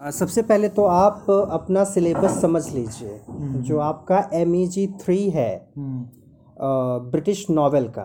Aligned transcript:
सबसे 0.00 0.42
पहले 0.42 0.68
तो 0.68 0.84
आप 0.84 1.26
अपना 1.30 1.82
सिलेबस 1.84 2.40
समझ 2.40 2.62
लीजिए 2.72 3.20
जो 3.60 3.78
आपका 3.78 4.18
एम 4.34 4.54
ई 4.54 4.66
जी 4.66 4.86
थ्री 5.00 5.28
है 5.30 5.68
ब्रिटिश 5.76 7.44
नावल 7.50 7.84
का। 7.88 8.02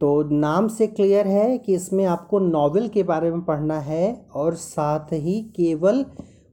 तो 0.00 0.22
नाम 0.30 0.68
से 0.68 0.86
क्लियर 0.86 1.26
है 1.28 1.58
कि 1.58 1.74
इसमें 1.74 2.04
आपको 2.06 2.38
नावल 2.38 2.88
के 2.88 3.02
बारे 3.02 3.30
में 3.30 3.42
पढ़ना 3.42 3.78
है 3.80 4.14
और 4.34 4.54
साथ 4.54 5.12
ही 5.12 5.40
केवल 5.56 6.04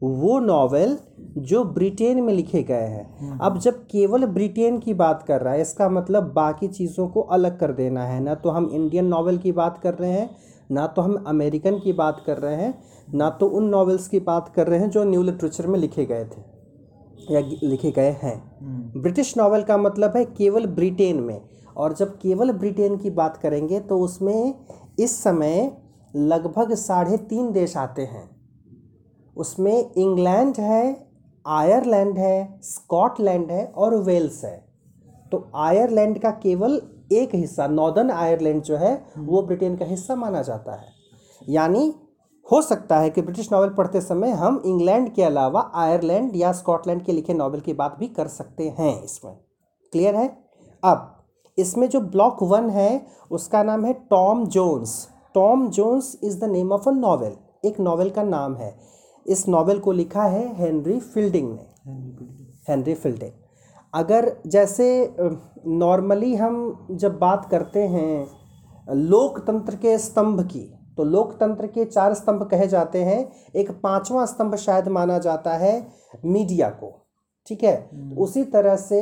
वो 0.02 0.40
नावल 0.40 0.98
जो 1.40 1.64
ब्रिटेन 1.64 2.22
में 2.24 2.34
लिखे 2.34 2.64
गए 2.64 2.88
हैं। 2.88 3.40
अब 3.40 3.58
जब 3.60 3.82
केवल 3.86 4.26
ब्रिटेन 4.28 4.78
की 4.80 4.94
बात 4.96 5.24
कर 5.24 5.42
रहा 5.42 5.54
है 5.54 5.62
इसका 5.62 5.90
मतलब 5.90 6.32
बाकी 6.34 6.68
चीज़ों 6.68 7.08
को 7.08 7.22
अलग 7.22 7.60
कर 7.60 7.72
देना 7.72 8.04
है 8.04 8.20
ना? 8.20 8.36
तो 8.36 8.50
हम 8.50 8.70
इंडियन 8.74 9.06
नावल 9.06 9.38
की 9.38 9.52
बात 9.54 9.78
कर 9.78 9.94
रहे 9.94 10.12
हैं 10.12 10.30
ना 10.70 10.86
तो 10.88 11.02
हम 11.02 11.24
अमेरिकन 11.28 11.80
की 11.80 11.94
बात 11.94 12.24
कर 12.26 12.38
रहे 12.38 12.56
हैं 12.56 12.74
ना 13.14 13.30
तो 13.30 13.48
उन 13.48 13.70
नॉवेल्स 13.70 14.08
की 14.08 14.20
बात 14.20 14.52
कर 14.56 14.68
रहे 14.68 14.80
हैं 14.80 14.90
जो 14.90 15.04
न्यू 15.04 15.22
लिटरेचर 15.24 15.68
में 15.68 15.80
लिखे 15.80 16.06
गए 16.06 16.26
थे 16.26 16.42
या 17.34 17.40
लिखे 17.64 17.92
गए 17.92 18.12
हैं। 18.22 19.02
ब्रिटिश 19.02 19.36
नावल 19.38 19.64
का 19.64 19.78
मतलब 19.78 20.18
है 20.18 20.24
केवल 20.26 20.66
ब्रिटेन 20.66 21.20
में। 21.20 21.42
और 21.78 21.94
जब 21.94 22.18
केवल 22.18 22.52
ब्रिटेन 22.52 22.98
की 22.98 23.10
बात 23.10 23.38
करेंगे 23.38 23.80
तो 23.80 24.00
उसमें 24.00 24.54
इस 25.00 25.24
समय 25.24 25.72
लगभग 26.16 26.74
साढ़े 26.74 27.18
तीन 27.18 27.52
देश 27.52 27.76
आते 27.78 28.02
हैं। 28.02 28.30
उसमें 29.36 29.92
इंग्लैंड 29.94 30.56
है 30.60 31.08
आयरलैंड 31.46 32.18
है 32.18 32.60
स्कॉटलैंड 32.64 33.52
है 33.52 33.66
और 33.68 33.96
वेल्स 33.96 34.44
है। 34.46 34.58
तो 35.32 35.48
आयरलैंड 35.56 36.20
का 36.20 36.32
केवल 36.44 36.82
एक 37.12 37.36
हिस्सा 37.36 37.68
नॉर्दर्न 37.68 38.12
आयरलैंड 38.12 38.62
जो 38.64 38.78
है 38.78 38.94
वो 39.18 39.42
ब्रिटेन 39.42 39.76
का 39.78 39.86
हिस्सा 39.86 40.16
माना 40.16 40.42
जाता 40.42 40.76
है। 40.76 40.88
यानी 41.42 41.94
हो 42.48 42.62
सकता 42.62 42.98
है 43.00 43.10
कि 43.10 43.22
ब्रिटिश 43.22 43.52
नावल 43.52 43.70
पढ़ते 43.70 44.02
समय 44.02 44.32
हम 44.32 44.62
इंग्लैंड 44.66 45.14
के 45.14 45.24
अलावा 45.24 45.62
आयरलैंड 45.76 46.36
या 46.36 46.52
स्कॉटलैंड 46.54 47.04
के 47.06 47.12
लिखे 47.12 47.34
नावल 47.34 47.60
की 47.60 47.74
बात 47.74 47.96
भी 48.00 48.08
कर 48.08 48.28
सकते 48.28 48.70
हैं 48.80 49.04
इसमें। 49.04 49.34
क्लियर 49.94 50.16
है? 50.16 50.28
अब 50.84 51.16
इसमें 51.58 51.88
जो 51.90 52.02
ब्लॉक 52.02 52.44
वन 52.44 52.70
है 52.70 53.06
उसका 53.32 53.64
नाम 53.64 53.86
है 53.86 53.94
Tom 54.10 54.46
Jones 54.48 55.08
Tom 55.36 55.70
Jones 55.70 56.18
is 56.24 56.40
the 56.40 56.50
name 56.50 56.72
of 56.72 56.90
a 56.90 56.92
novel 56.92 57.36
एक 57.66 57.80
नावल 57.80 58.10
का 58.10 58.24
नाम 58.24 58.56
है। 58.56 58.74
इस 59.26 59.48
नावल 59.48 59.80
को 59.80 59.92
लिखा 59.92 60.24
है 60.24 60.48
हेनरी 60.56 61.00
फील्डिंग 61.00 61.52
ने। 61.52 61.66
हेनरी 62.70 62.94
फील्डिंग 62.94 63.32
अगर 63.94 64.32
जैसे 64.48 64.88
नॉर्मली 65.68 66.36
हम 66.36 66.88
जब 66.92 67.18
बात 67.20 67.48
करते 67.52 67.84
हैं 67.88 68.96
लोकतंत्र 68.96 69.76
के 69.76 69.98
स्तंभ 69.98 70.42
की 70.48 70.62
तो 70.98 71.04
लोकतंत्र 71.04 71.68
के 71.68 71.86
चार 71.86 72.14
स्तंभ 72.14 72.44
कहे 72.44 72.68
जाते 72.68 73.04
हैं। 73.04 73.20
एक 73.56 73.72
पांचवा 73.72 74.26
स्तंभ 74.26 74.56
शायद 74.56 74.88
माना 74.88 75.18
जाता 75.18 75.54
है 75.54 75.88
मीडिया 76.26 76.70
को 76.70 76.92
ठीक 77.48 77.64
है? 77.64 77.76
तो 77.76 78.22
उसी 78.24 78.44
तरह 78.44 78.76
से 78.76 79.02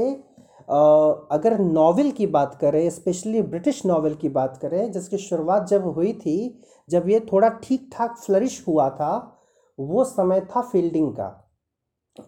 अगर 1.32 1.58
नॉवेल 1.60 2.12
की 2.12 2.28
बात 2.28 2.56
करें 2.56 2.90
स्पेशली 2.90 3.42
ब्रिटिश 3.42 3.86
नॉवेल 3.86 4.14
की 4.14 4.30
बात 4.30 4.58
करें 4.58 4.92
जिसकी 4.92 5.18
शुरुआत 5.18 5.68
जब 5.68 5.86
हुई 5.88 6.14
थी 6.14 6.38
जब 6.90 7.10
ये 7.10 7.20
थोड़ा 7.32 7.50
ठीक 7.64 7.90
ठाक 7.94 8.18
फ्लरिश 8.18 8.64
हुआ 8.68 8.90
था 8.90 9.12
वो 9.80 10.04
समय 10.04 10.40
था 10.52 10.62
फील्डिंग 10.62 11.12
का। 11.12 11.44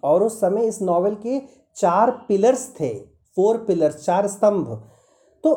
और 0.04 0.24
उस 0.24 0.40
समय 0.40 0.66
इस 0.66 0.82
नॉवेल 0.82 1.16
के 1.16 1.38
चार 1.78 2.12
पिलर्स 2.28 2.68
थे 2.80 2.94
फोर 3.38 3.58
पिलर्स 3.58 4.06
चार 4.06 4.28
स्तंभ। 4.28 4.68
तो 5.44 5.54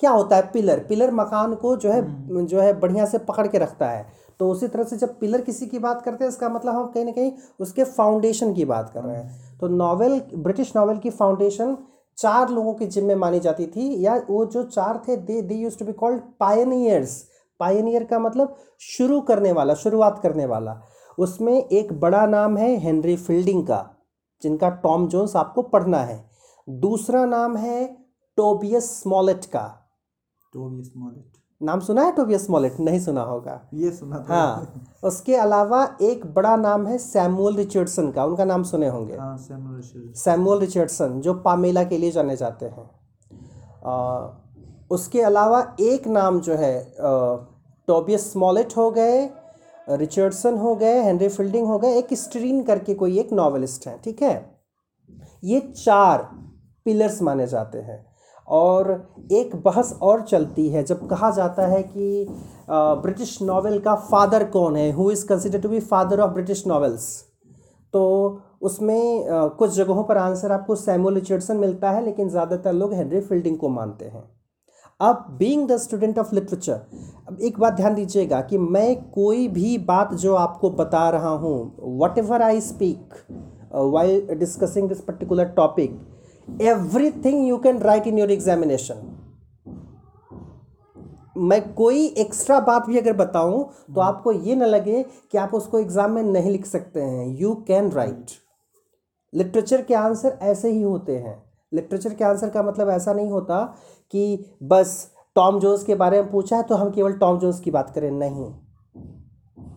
क्या 0.00 0.10
होता 0.10 0.36
है 0.36 0.50
पिलर? 0.52 0.78
पिलर 0.78 1.10
मकान 1.10 1.54
को 1.54 1.76
जो 1.76 1.90
है 1.90 2.46
जो 2.46 2.60
है 2.60 2.78
बढ़िया 2.80 3.04
से 3.06 3.18
पकड़ 3.18 3.46
के 3.46 3.58
रखता 3.58 3.88
है। 3.90 4.06
तो 4.40 4.48
उसी 4.50 4.68
तरह 4.68 4.84
से 4.84 4.96
जब 4.96 5.18
पिलर 5.18 5.40
किसी 5.40 5.66
की 5.66 5.78
बात 5.78 6.02
करते 6.02 6.24
हैं 6.24 6.30
इसका 6.30 6.48
मतलब 6.48 6.74
हम 6.74 6.86
कहीं 6.86 7.04
ना 7.04 7.12
कहीं 7.12 7.32
उसके 7.60 7.84
फाउंडेशन 7.84 8.52
की 8.54 8.64
बात 8.64 8.90
कर 8.94 9.02
रहे 9.02 9.16
हैं। 9.16 9.58
तो 9.58 9.68
नॉवेल 9.68 10.20
ब्रिटिश 10.34 10.72
नॉवेल 10.76 10.98
की 10.98 11.10
फाउंडेशन 11.10 11.76
चार 12.18 12.48
लोगों 12.48 12.74
के 12.74 12.86
जिम्मे 12.86 13.14
मानी 13.14 13.40
जाती 13.40 13.66
थी 13.66 14.04
या 14.04 14.14
वो 14.30 14.44
जो 14.44 14.62
चार 14.62 15.02
थे 15.08 15.16
they 15.16 15.40
they 15.42 15.54
use 15.54 15.78
to 15.78 15.84
be 15.84 15.92
called 15.92 16.20
pioneers 16.40 17.22
pioneer 17.60 18.04
का 18.04 18.18
मतलब 18.18 18.56
शुरू 18.80 19.20
करने 19.20 19.52
वाला 19.52 19.74
शुरुआत 19.74 20.20
करने 20.22 20.46
वाला। 20.46 20.80
उसमें 21.18 21.64
एक 21.64 21.92
बड़ा 22.00 22.26
नाम 22.26 22.56
है 22.56 22.76
हेनरी 22.76 23.16
फील्डिंग 23.16 23.66
का। 23.66 23.78
जिनका 24.42 24.68
टॉम 24.82 25.06
जोन्स 25.08 25.36
आपको 25.36 25.62
पढ़ना 25.62 25.98
है। 25.98 26.24
दूसरा 26.68 27.24
नाम 27.24 27.56
है 27.56 27.86
टोबियस 28.38 28.90
स्मॉलेट 29.02 29.44
का। 29.44 29.66
टोबियस 30.52 30.92
मॉलेट 30.96 31.32
नाम 31.60 31.80
सुना 31.80 32.02
है 32.02 32.12
टोबियस 32.12 32.44
स्मॉलेट? 32.46 32.78
नहीं 32.80 32.98
सुना 33.00 33.22
होगा। 33.22 33.60
ये 33.74 33.90
सुना 33.90 34.18
था। 34.18 34.34
हाँ 34.34 34.84
उसके 35.04 35.36
अलावा 35.36 35.82
एक 36.02 36.26
बड़ा 36.34 36.54
नाम 36.56 36.86
है 36.86 36.98
सैमुअल 36.98 37.56
रिचर्डसन 37.56 38.10
का। 38.10 38.24
उनका 38.24 38.44
नाम 38.44 38.62
सुने 38.62 38.88
होंगे। 38.88 39.16
हाँ 39.16 39.36
सैमुअल 40.14 40.58
रिचर्डसन। 40.60 41.20
जो 41.20 41.34
पामेला 41.34 41.84
के 41.84 41.98
लिए 41.98 42.10
जाने 42.10 42.36
जाते 42.36 42.66
हैं। 42.66 42.90
आ, 43.86 44.28
उसके 44.90 45.22
अलावा 45.22 45.76
एक 45.80 46.06
नाम 46.08 46.40
जो 46.40 46.54
है 46.54 46.94
टोबियस 47.88 48.32
स्मॉलेट 48.32 48.76
हो 48.76 48.90
गए 48.90 49.26
रिचर्डसन 49.90 50.56
हो 50.58 50.74
गए 50.74 51.00
हेनरी 51.02 51.28
फील्डिंग 51.28 51.66
हो 51.66 51.78
गए, 51.78 51.94
एक 51.94 52.14
स्ट्रीन 52.14 52.62
करके 52.62 52.94
कोई 52.94 53.18
एक 53.18 53.32
नॉवेलिस्ट 53.32 53.86
हैं, 53.86 54.00
ठीक 54.04 54.22
है? 54.22 54.34
ये 55.44 55.60
चार 55.60 56.28
पिलर्स 56.86 57.20
माने 57.22 57.46
जाते 57.46 57.78
हैं 57.80 58.04
और 58.48 58.90
एक 59.32 59.54
बहस 59.64 59.92
और 60.02 60.22
चलती 60.22 60.68
है 60.68 60.82
जब 60.84 61.06
कहा 61.08 61.30
जाता 61.30 61.66
है 61.66 61.82
कि 61.84 62.26
ब्रिटिश 62.70 63.38
नॉवेल 63.42 63.78
का 63.80 63.94
फादर 64.10 64.44
कौन 64.50 64.76
है? 64.76 64.90
Who 64.92 65.10
is 65.10 65.26
consider 65.26 65.60
to 65.60 65.68
be 65.68 65.80
father 65.82 66.20
of 66.20 66.32
British 66.32 66.66
novels 66.66 67.06
तो 67.94 68.04
उसमें 68.62 69.26
कुछ 69.58 69.70
जगहों 69.72 70.02
पर 70.04 70.16
आंसर 70.18 70.52
आपको 70.52 70.74
सैमुअल 70.76 71.14
रिचर्डसन 71.14 71.56
मिलता 71.56 71.90
है, 71.90 72.04
लेकिन 72.04 72.28
ज़्यादातर 72.28 72.72
लोग 72.72 72.94
हेनरी 72.94 73.20
फील्डिंग 73.20 73.56
को 73.58 73.68
मानते 73.70 74.04
हैं। 74.04 74.22
अब 75.00 75.26
being 75.38 75.66
the 75.68 75.76
student 75.76 76.18
of 76.18 76.34
literature 76.34 76.80
अब 77.28 77.40
एक 77.40 77.58
बात 77.60 77.72
ध्यान 77.72 77.94
दीजिएगा 77.94 78.40
कि 78.40 78.58
मैं 78.58 79.10
कोई 79.10 79.46
भी 79.48 79.76
बात 79.88 80.14
जो 80.14 80.34
आपको 80.34 80.70
बता 80.70 81.08
रहा 81.10 81.30
हूँ 81.42 81.98
whatever 82.18 82.42
I 82.42 82.60
speak 82.60 83.14
while 83.74 84.20
discussing 84.32 84.88
this 84.88 85.00
particular 85.00 85.44
topic 85.56 86.60
everything 87.24 87.46
you 87.48 87.58
can 87.58 87.78
write 87.78 88.06
in 88.06 88.18
your 88.18 88.30
examination 88.30 89.06
मैं 91.38 91.62
कोई 91.74 92.06
एक्स्ट्रा 92.18 92.60
बात 92.60 92.86
भी 92.86 92.98
अगर 92.98 93.12
बताऊँ 93.16 93.64
तो 93.94 94.00
आपको 94.00 94.32
ये 94.32 94.54
ना 94.56 94.66
लगे 94.66 95.02
कि 95.32 95.38
आप 95.38 95.54
उसको 95.54 95.78
एग्ज़ाम 95.78 96.12
में 96.12 96.22
नहीं 96.22 96.50
लिख 96.52 96.66
सकते 96.66 97.00
हैं। 97.00 97.26
यू 97.40 97.54
कैन 97.68 97.90
राइट 97.90 98.30
लिटरेचर 99.32 99.82
के 99.82 99.94
आंसर 99.94 100.38
ऐसे 100.42 100.70
ही 100.70 100.82
होते 100.82 101.16
हैं। 101.16 101.42
लिटरेचर 101.72 102.14
के 102.14 102.24
आंसर 102.24 102.48
का 102.50 102.62
मतलब 102.62 102.88
ऐसा 102.90 103.12
नहीं 103.12 103.30
होता 103.30 103.56
कि 104.12 104.44
बस 104.62 105.10
टॉम 105.36 105.58
जोन्स 105.60 105.84
के 105.84 105.94
बारे 105.94 106.22
में 106.22 106.30
पूछा 106.30 106.56
है 106.56 106.62
तो 106.62 106.74
हम 106.74 106.90
केवल 106.90 107.12
टॉम 107.12 107.38
जोन्स 107.38 107.60
की 107.60 107.70
बात 107.70 107.90
करें 107.90 108.10
नहीं। 108.10 108.52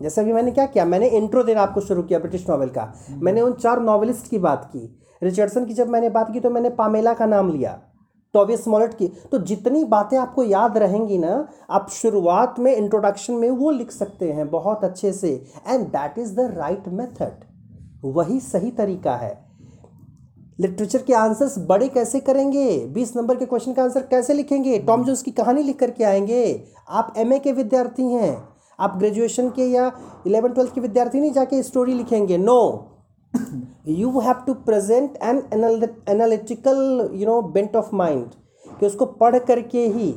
जैसे 0.02 0.20
अभी 0.20 0.32
मैंने 0.32 0.50
क्या 0.50 0.66
किया 0.66 0.84
मैंने 0.84 1.08
इंट्रो 1.08 1.42
देना 1.44 1.62
आपको 1.62 1.80
शुरू 1.80 2.02
किया 2.02 2.18
ब्रिटिश 2.18 2.48
नॉवल 2.48 2.68
का। 2.68 2.92
मैंने 3.12 3.40
उन 3.40 3.52
चार 3.52 3.80
नॉवलिस्ट 3.80 4.30
की 4.30 4.38
बात 4.38 4.64
की। 4.64 4.98
रिचर्डसन 5.22 5.64
की 5.64 5.74
जब 5.74 5.88
मैंने 5.88 6.10
बात 6.10 6.32
की 6.32 6.40
तो 6.40 6.50
मैंने 6.50 6.70
पामेला 6.70 7.12
का 7.14 7.26
नाम 7.26 7.50
लिया 7.50 7.80
टॉबियस 8.34 8.62
स्मॉलेट 8.64 8.94
की। 8.94 9.08
तो 9.32 9.38
जितनी 9.38 9.84
बातें 9.84 10.16
आपको 10.18 10.44
याद 10.44 10.78
रहेंगी 10.78 11.18
ना 11.18 11.46
आप 11.70 11.88
शुरुआत 11.90 12.58
में 12.58 12.74
इंट्रोडक्शन 12.74 13.34
में 13.34 13.48
वो 13.50 13.70
लिख 13.70 13.90
सकते 13.90 14.32
हैं 14.32 14.48
बहुत 14.50 14.84
अच्छे 14.84 15.12
से। 15.12 15.30
And 15.68 15.86
that 15.86 16.18
is 16.18 16.34
the 16.36 16.50
right 16.56 16.88
method 16.88 17.44
वही 18.04 18.40
सही 18.40 18.70
तरीका 18.70 19.16
है। 19.16 19.41
लिटरेचर 20.58 21.02
के 21.02 21.12
आंसर्स 21.14 21.54
बड़े 21.58 21.88
कैसे 21.88 22.20
करेंगे? 22.20 22.78
बीस 22.86 23.16
नंबर 23.16 23.36
के 23.36 23.46
क्वेश्चन 23.46 23.72
का 23.72 23.82
आंसर 23.82 24.00
कैसे 24.00 24.34
लिखेंगे? 24.34 24.78
टॉम 24.78 25.04
जोन्स 25.04 25.22
की 25.22 25.30
कहानी 25.30 25.62
लिख 25.62 25.78
करके 25.78 26.04
आएँगे। 26.04 26.64
आप 26.88 27.12
एमए 27.16 27.38
के 27.38 27.52
विद्यार्थी 27.52 28.02
हैं। 28.04 28.48
आप 28.78 28.96
ग्रेजुएशन 28.98 29.48
के 29.50 29.66
या 29.66 29.90
इलेवन, 30.26 30.52
ट्वेल्थ 30.52 30.74
के 30.74 30.80
विद्यार्थी 30.80 31.20
नहीं, 31.20 31.32
जाके 31.32 31.62
स्टोरी 31.62 31.94
लिखेंगे। 31.94 32.38
No 32.38 32.88
you 33.88 34.20
have 34.20 34.44
to 34.46 34.54
present 34.54 35.18
an 35.22 35.42
analytical 36.08 37.10
you 37.14 37.26
know 37.26 37.40
bent 37.42 37.76
of 37.76 37.94
mind 37.94 38.30
कि 38.80 38.86
उसको 38.86 39.06
पढ़ 39.06 39.38
करके 39.38 39.86
ही 39.86 40.14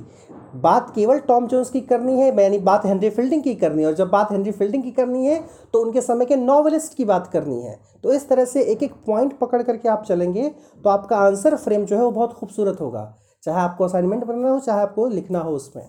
बात 0.55 0.91
केवल 0.95 1.19
टॉम 1.19 1.47
जोन्स 1.47 1.69
की 1.69 1.79
करनी 1.81 2.19
है 2.19 2.27
यानी 2.41 2.57
बात 2.59 2.85
हेनरी 2.85 3.09
फील्डिंग 3.09 3.41
की 3.43 3.53
करनी 3.55 3.81
है 3.81 3.87
और 3.87 3.93
जब 3.93 4.09
बात 4.09 4.31
हेनरी 4.31 4.51
फील्डिंग 4.51 4.83
की 4.83 4.91
करनी 4.91 5.25
है 5.25 5.39
तो 5.73 5.81
उनके 5.81 6.01
समय 6.01 6.25
के 6.25 6.35
नॉवलिस्ट 6.35 6.95
की 6.97 7.05
बात 7.05 7.27
करनी 7.27 7.61
है। 7.61 7.79
तो 8.03 8.13
इस 8.13 8.27
तरह 8.29 8.45
से 8.45 8.63
एक 8.63 8.83
एक 8.83 8.93
पॉइंट 9.07 9.37
पकड़ 9.39 9.61
करके 9.63 9.89
आप 9.89 10.03
चलेंगे 10.03 10.49
तो 10.83 10.89
आपका 10.89 11.17
आंसर 11.17 11.55
फ्रेम 11.55 11.85
जो 11.85 11.95
है 11.95 12.01
वो 12.03 12.11
बहुत 12.11 12.33
खूबसूरत 12.33 12.81
होगा। 12.81 13.17
चाहे 13.43 13.59
आपको 13.61 13.83
असाइनमेंट 13.83 14.23
बनाना 14.23 14.49
हो 14.49 14.59
चाहे 14.59 14.81
आपको 14.81 15.07
लिखना 15.07 15.39
हो 15.39 15.51
उसमें। 15.51 15.85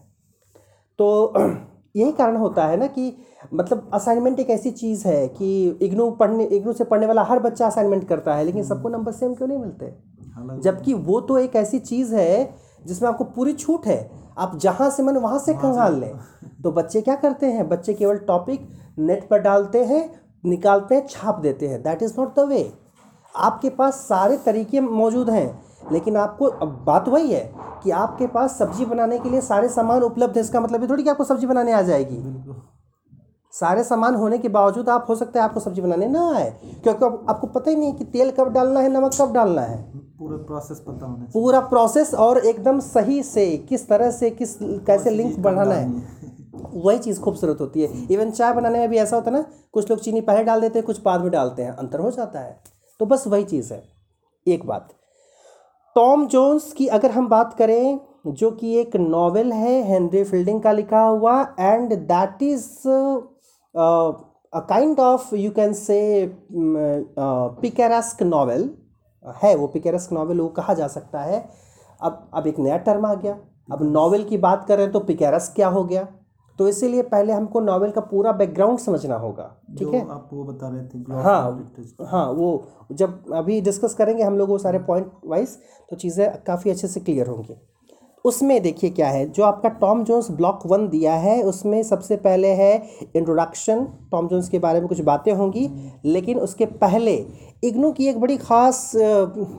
तो 0.98 1.32
यही 1.96 2.12
कारण 2.12 2.36
होता 2.36 2.66
है 2.66 2.76
ना 2.76 2.86
कि 2.86 3.12
मतलब 3.54 3.90
असाइनमेंट 3.94 4.40
एक 4.40 4.50
ऐसी 4.50 4.70
चीज़ 4.70 5.06
है 5.08 5.26
कि 5.28 5.78
इग्नू 5.82 6.10
पढ़ने 6.10 6.44
इग्नू 6.46 6.72
से 6.72 6.84
पढ़ने 6.84 7.06
वाला 7.06 7.22
हर 7.22 7.38
बच्चा 7.38 7.66
असाइनमेंट 7.66 8.08
करता 8.08 8.34
है 8.34 8.44
लेकिन 8.44 8.64
सबको 8.64 8.88
नंबर 8.88 9.12
सेम 9.12 9.34
क्यों 9.34 9.48
नहीं 9.48 9.58
मिलते? 9.58 9.94
जबकि 10.62 10.94
वो 10.94 11.20
तो 11.20 11.38
एक 11.38 11.56
ऐसी 11.56 11.78
चीज़ 11.78 12.14
है 12.14 12.54
जिसमें 12.86 13.08
आपको 13.08 13.24
पूरी 13.24 13.52
छूट 13.52 13.86
है। 13.86 14.25
आप 14.36 14.56
जहाँ 14.58 14.88
से 14.90 15.02
मन 15.02 15.16
वहाँ 15.18 15.38
से 15.38 15.54
खंगाल 15.54 15.98
लें। 16.00 16.12
तो 16.62 16.72
बच्चे 16.72 17.00
क्या 17.00 17.14
करते 17.16 17.46
हैं? 17.46 17.68
बच्चे 17.68 17.94
केवल 17.94 18.18
टॉपिक 18.26 18.68
नेट 18.98 19.28
पर 19.28 19.38
डालते 19.40 19.84
हैं 19.84 20.08
निकालते 20.44 20.94
हैं 20.94 21.06
छाप 21.06 21.38
देते 21.40 21.68
हैं। 21.68 21.82
That 21.82 22.02
is 22.02 22.14
not 22.18 22.34
the 22.34 22.48
way 22.48 22.70
आपके 23.34 23.70
पास 23.70 23.94
सारे 23.98 24.36
तरीके 24.36 24.80
मौजूद 24.80 25.30
हैं 25.30 25.90
लेकिन 25.92 26.16
आपको 26.16 26.46
अब 26.46 26.68
बात 26.86 27.08
वही 27.08 27.32
है 27.32 27.50
कि 27.82 27.90
आपके 27.92 28.26
पास 28.26 28.58
सब्ज़ी 28.58 28.84
बनाने 28.84 29.18
के 29.18 29.30
लिए 29.30 29.40
सारे 29.42 29.68
सामान 29.68 30.02
उपलब्ध 30.02 30.36
है। 30.36 30.40
इसका 30.40 30.60
मतलब 30.60 30.82
ये 30.82 30.88
थोड़ी 30.88 31.02
कि 31.02 31.10
आपको 31.10 31.24
सब्ज़ी 31.24 31.46
बनाने 31.46 31.72
आ 31.72 31.82
जाएगी। 31.82 32.16
बिल्कुल। 32.16 32.62
सारे 33.60 33.84
सामान 33.84 34.14
होने 34.14 34.38
के 34.38 34.48
बावजूद 34.48 34.88
आप 34.88 35.06
हो 35.08 35.14
सकता 35.16 35.40
है 35.40 35.44
आपको 35.44 35.60
सब्ज़ी 35.60 35.82
बनाने 35.82 36.06
ना 36.06 36.30
आए। 36.34 36.50
क्योंकि 36.82 37.04
आपको 37.04 37.46
पता 37.46 37.70
ही 37.70 37.76
नहीं 37.76 37.90
है 37.90 37.96
कि 37.98 38.04
तेल 38.04 38.30
कब 38.30 38.52
डालना 38.52 38.80
है 38.80 38.88
नमक 38.88 39.12
कब 39.20 39.32
डालना 39.32 39.62
है। 39.62 39.82
पूरा 40.18 40.36
प्रोसेस 40.36 40.78
पता 40.80 41.06
होना 41.06 41.26
पूरा 41.32 41.60
प्रोसेस 41.60 42.14
और 42.14 42.38
एकदम 42.38 42.80
सही 42.80 43.22
से 43.22 43.46
किस 43.68 43.88
तरह 43.88 44.10
से 44.10 44.30
किस 44.30 44.56
कैसे 44.86 45.10
लिंक 45.10 45.38
बढ़ाना 45.38 45.74
है। 45.74 45.88
वही 46.74 46.98
चीज़ 46.98 47.20
खूबसूरत 47.20 47.60
होती 47.60 47.82
है। 47.82 48.06
इवन 48.10 48.30
चाय 48.30 48.52
बनाने 48.52 48.78
में 48.78 48.88
भी 48.88 48.96
ऐसा 48.96 49.16
होता 49.16 49.30
है 49.30 49.36
ना 49.36 49.44
कुछ 49.72 49.90
लोग 49.90 50.00
चीनी 50.00 50.20
पहले 50.20 50.44
डाल 50.44 50.60
देते 50.60 50.78
हैं 50.78 50.86
कुछ 50.86 51.02
बाद 51.02 51.20
में 51.20 51.30
डालते 51.30 51.62
हैं 51.62 51.76
अंतर 51.76 52.00
हो 52.00 52.10
जाता 52.10 52.40
है। 52.40 52.56
तो 53.00 53.06
बस 53.06 53.26
वही 53.26 53.44
चीज़ 53.44 53.72
है। 53.74 53.82
एक 54.46 54.66
बात। 54.66 54.88
टॉम 55.96 56.26
जोन्स 56.26 56.72
की 56.72 56.86
अगर 56.86 57.10
हम 57.10 57.28
बात 57.28 57.54
करें 57.54 58.00
जो 58.26 58.50
कि 58.50 58.74
एक 58.76 58.96
नॉवेल 58.96 59.52
है 59.52 59.82
हेनरी 59.82 60.24
फील्डिंग 60.24 60.60
का 60.62 60.72
लिखा 60.72 61.00
हुआ 61.00 61.40
and 61.60 61.92
that 61.92 62.42
is 62.42 62.66
a 63.76 64.60
kind 64.68 65.00
of 65.00 65.34
you 65.34 65.50
can 65.50 65.72
say 65.74 66.00
picaresque 67.62 68.22
novel 68.24 68.68
है 69.24 69.54
वो 69.56 69.66
पिकेरस्क 69.68 70.12
नावल 70.12 70.40
वो 70.40 70.48
कहा 70.50 70.74
जा 70.74 70.86
सकता 70.88 71.20
है। 71.20 71.44
अब 72.00 72.28
अब 72.34 72.46
एक 72.46 72.58
नया 72.58 72.76
टर्म 72.78 73.06
आ 73.06 73.14
गया। 73.14 73.38
अब 73.68 73.82
नावल 73.84 74.24
की 74.24 74.36
बात 74.38 74.64
करें 74.68 74.90
तो 74.92 75.00
पिकेरस्क 75.02 75.54
क्या 75.54 75.68
हो 75.68 75.84
गया? 75.84 76.06
तो 76.58 76.68
इसीलिए 76.68 77.02
पहले 77.04 77.32
हमको 77.32 77.60
नावल 77.60 77.90
का 77.90 78.00
पूरा 78.02 78.32
बैकग्राउंड 78.32 78.78
समझना 78.78 79.16
होगा 79.16 79.44
ठीक 79.78 79.88
है? 79.88 80.00
आप 80.02 80.28
वो 80.32 80.44
बता 80.44 80.68
रहे 80.68 80.82
थे 80.84 80.98
हाँ 81.14 81.72
हाँ 82.02 82.26
वो 82.32 82.66
जब 82.92 83.32
अभी 83.34 83.60
डिस्कस 83.60 83.94
करेंगे 83.94 84.22
हम 84.22 84.38
लोग 84.38 84.48
वो 84.48 84.58
सारे 84.58 84.78
पॉइंट 84.86 85.10
वाइज 85.24 85.56
तो 85.90 85.96
चीज़ें 85.96 86.42
काफ़ी 86.42 86.70
अच्छे 86.70 86.88
से 86.88 87.00
क्लियर 87.00 87.26
होंगी। 87.26 87.54
उसमें 88.26 88.60
देखिए 88.62 88.90
क्या 88.90 89.08
है, 89.08 89.24
जो 89.26 89.42
आपका 89.44 89.68
टॉम 89.68 90.02
जोन्स 90.04 90.30
ब्लॉक 90.30 90.66
वन 90.66 90.88
दिया 90.88 91.14
है, 91.14 91.42
उसमें 91.42 91.82
सबसे 91.82 92.16
पहले 92.16 92.48
है 92.48 92.74
इंट्रोडक्शन 93.16 93.84
टॉम 94.12 94.28
जोन्स 94.28 94.48
के 94.48 94.58
बारे 94.58 94.80
में 94.80 94.88
कुछ 94.88 95.00
बातें 95.00 95.32
होंगी, 95.32 95.68
लेकिन 96.04 96.38
उसके 96.38 96.66
पहले 96.66 97.14
इग्नू 97.64 97.92
की 97.92 98.08
एक 98.08 98.20
बड़ी 98.20 98.36
ख़ास 98.36 98.90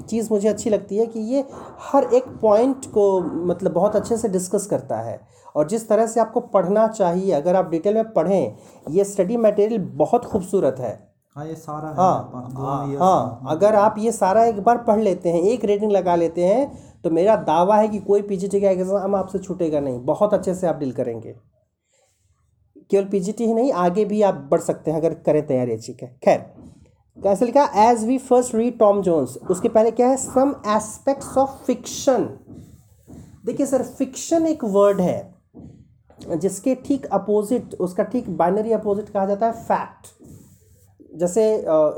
चीज़ 0.09 0.27
मुझे 0.31 0.47
अच्छी 0.49 0.69
लगती 0.69 0.97
है 0.97 1.05
कि 1.05 1.19
ये 1.33 1.43
हर 1.81 2.13
एक 2.13 2.27
पॉइंट 2.41 2.85
को 2.85 3.19
मतलब 3.21 3.73
बहुत 3.73 3.95
अच्छे 3.95 4.17
से 4.17 4.29
डिस्कस 4.29 4.65
करता 4.65 4.97
है। 4.99 5.19
और 5.55 5.67
जिस 5.67 5.87
तरह 5.89 6.07
से 6.07 6.19
आपको 6.19 6.39
पढ़ना 6.39 6.87
चाहिए, 6.87 7.31
अगर 7.31 7.55
आप 7.55 7.69
डिटेल 7.69 7.93
में 7.93 8.11
पढ़ें, 8.13 8.55
ये 8.89 9.03
स्टडी 9.03 9.37
मटेरियल 9.37 9.81
बहुत 9.95 10.25
खूबसूरत 10.25 10.79
है। 10.79 11.06
हाँ 11.37 11.45
ये 11.45 11.55
सारा 11.55 11.89
है 11.89 11.95
हाँ 11.95 12.97
हाँ 12.99 13.47
अगर 13.49 13.75
आप 13.75 13.95
ये 13.99 14.11
सारा 14.11 14.43
एक 14.45 14.59
बार 14.59 14.77
पढ़ 14.83 14.99
लेते 14.99 15.29
हैं 15.29 15.41
एक 15.41 15.65
रेटिंग 15.65 15.91
लगा 15.91 16.15
लेते 16.15 16.45
हैं 16.45 17.01
तो 17.03 17.09
मेरा 17.09 17.35
दावा 17.43 17.75
है 17.77 17.87
कि 17.87 17.99
कोई 18.07 18.21
पीजीटी 18.21 18.61
का 18.61 18.69
एग्ज़ाम 18.69 19.15
आपसे 19.15 19.39
छूटेगा 19.39 19.79
नहीं 19.79 19.99
बहुत 20.05 20.33
अच्छे 20.33 20.55
से 20.55 20.67
आप 20.67 20.79
डील 20.79 20.91
करेंगे। 20.91 21.35
केवल 22.91 23.05
पीजीटी 23.05 23.45
ही 23.45 23.53
नहीं 23.53 23.71
आगे 23.83 24.05
भी 24.05 24.21
आप 24.21 24.47
बढ़ 24.51 24.61
सकते 24.61 24.91
हैं 24.91 24.97
अगर 24.97 25.13
करें 25.25 25.45
तैयारी 25.47 25.73
अच्छी 25.73 25.95
है 26.01 26.09
खैर 26.23 26.39
कैसे 27.17 27.45
लिखा? 27.45 27.69
As 27.83 28.05
we 28.05 28.17
first 28.19 28.55
read 28.55 28.79
Tom 28.79 29.01
Jones 29.01 29.37
उसके 29.49 29.69
पहले 29.69 29.91
क्या 29.91 30.07
है? 30.07 30.17
सम 30.17 30.55
एस्पेक्ट्स 30.67 31.37
ऑफ़ 31.37 31.63
फिक्शन 31.65 32.29
देखिए 33.45 33.65
सर 33.65 33.83
फिक्शन 33.83 34.45
एक 34.47 34.63
वर्ड 34.63 35.01
है 35.01 35.35
जिसके 36.19 36.75
ठीक 36.85 37.05
अपोजिट 37.13 37.73
उसका 37.79 38.03
ठीक 38.05 38.29
बाइनरी 38.37 38.71
अपोजिट 38.73 39.09
कहा 39.09 39.25
जाता 39.25 39.45
है 39.45 39.63
फैक्ट 39.63 40.15
जैसे 41.17 41.43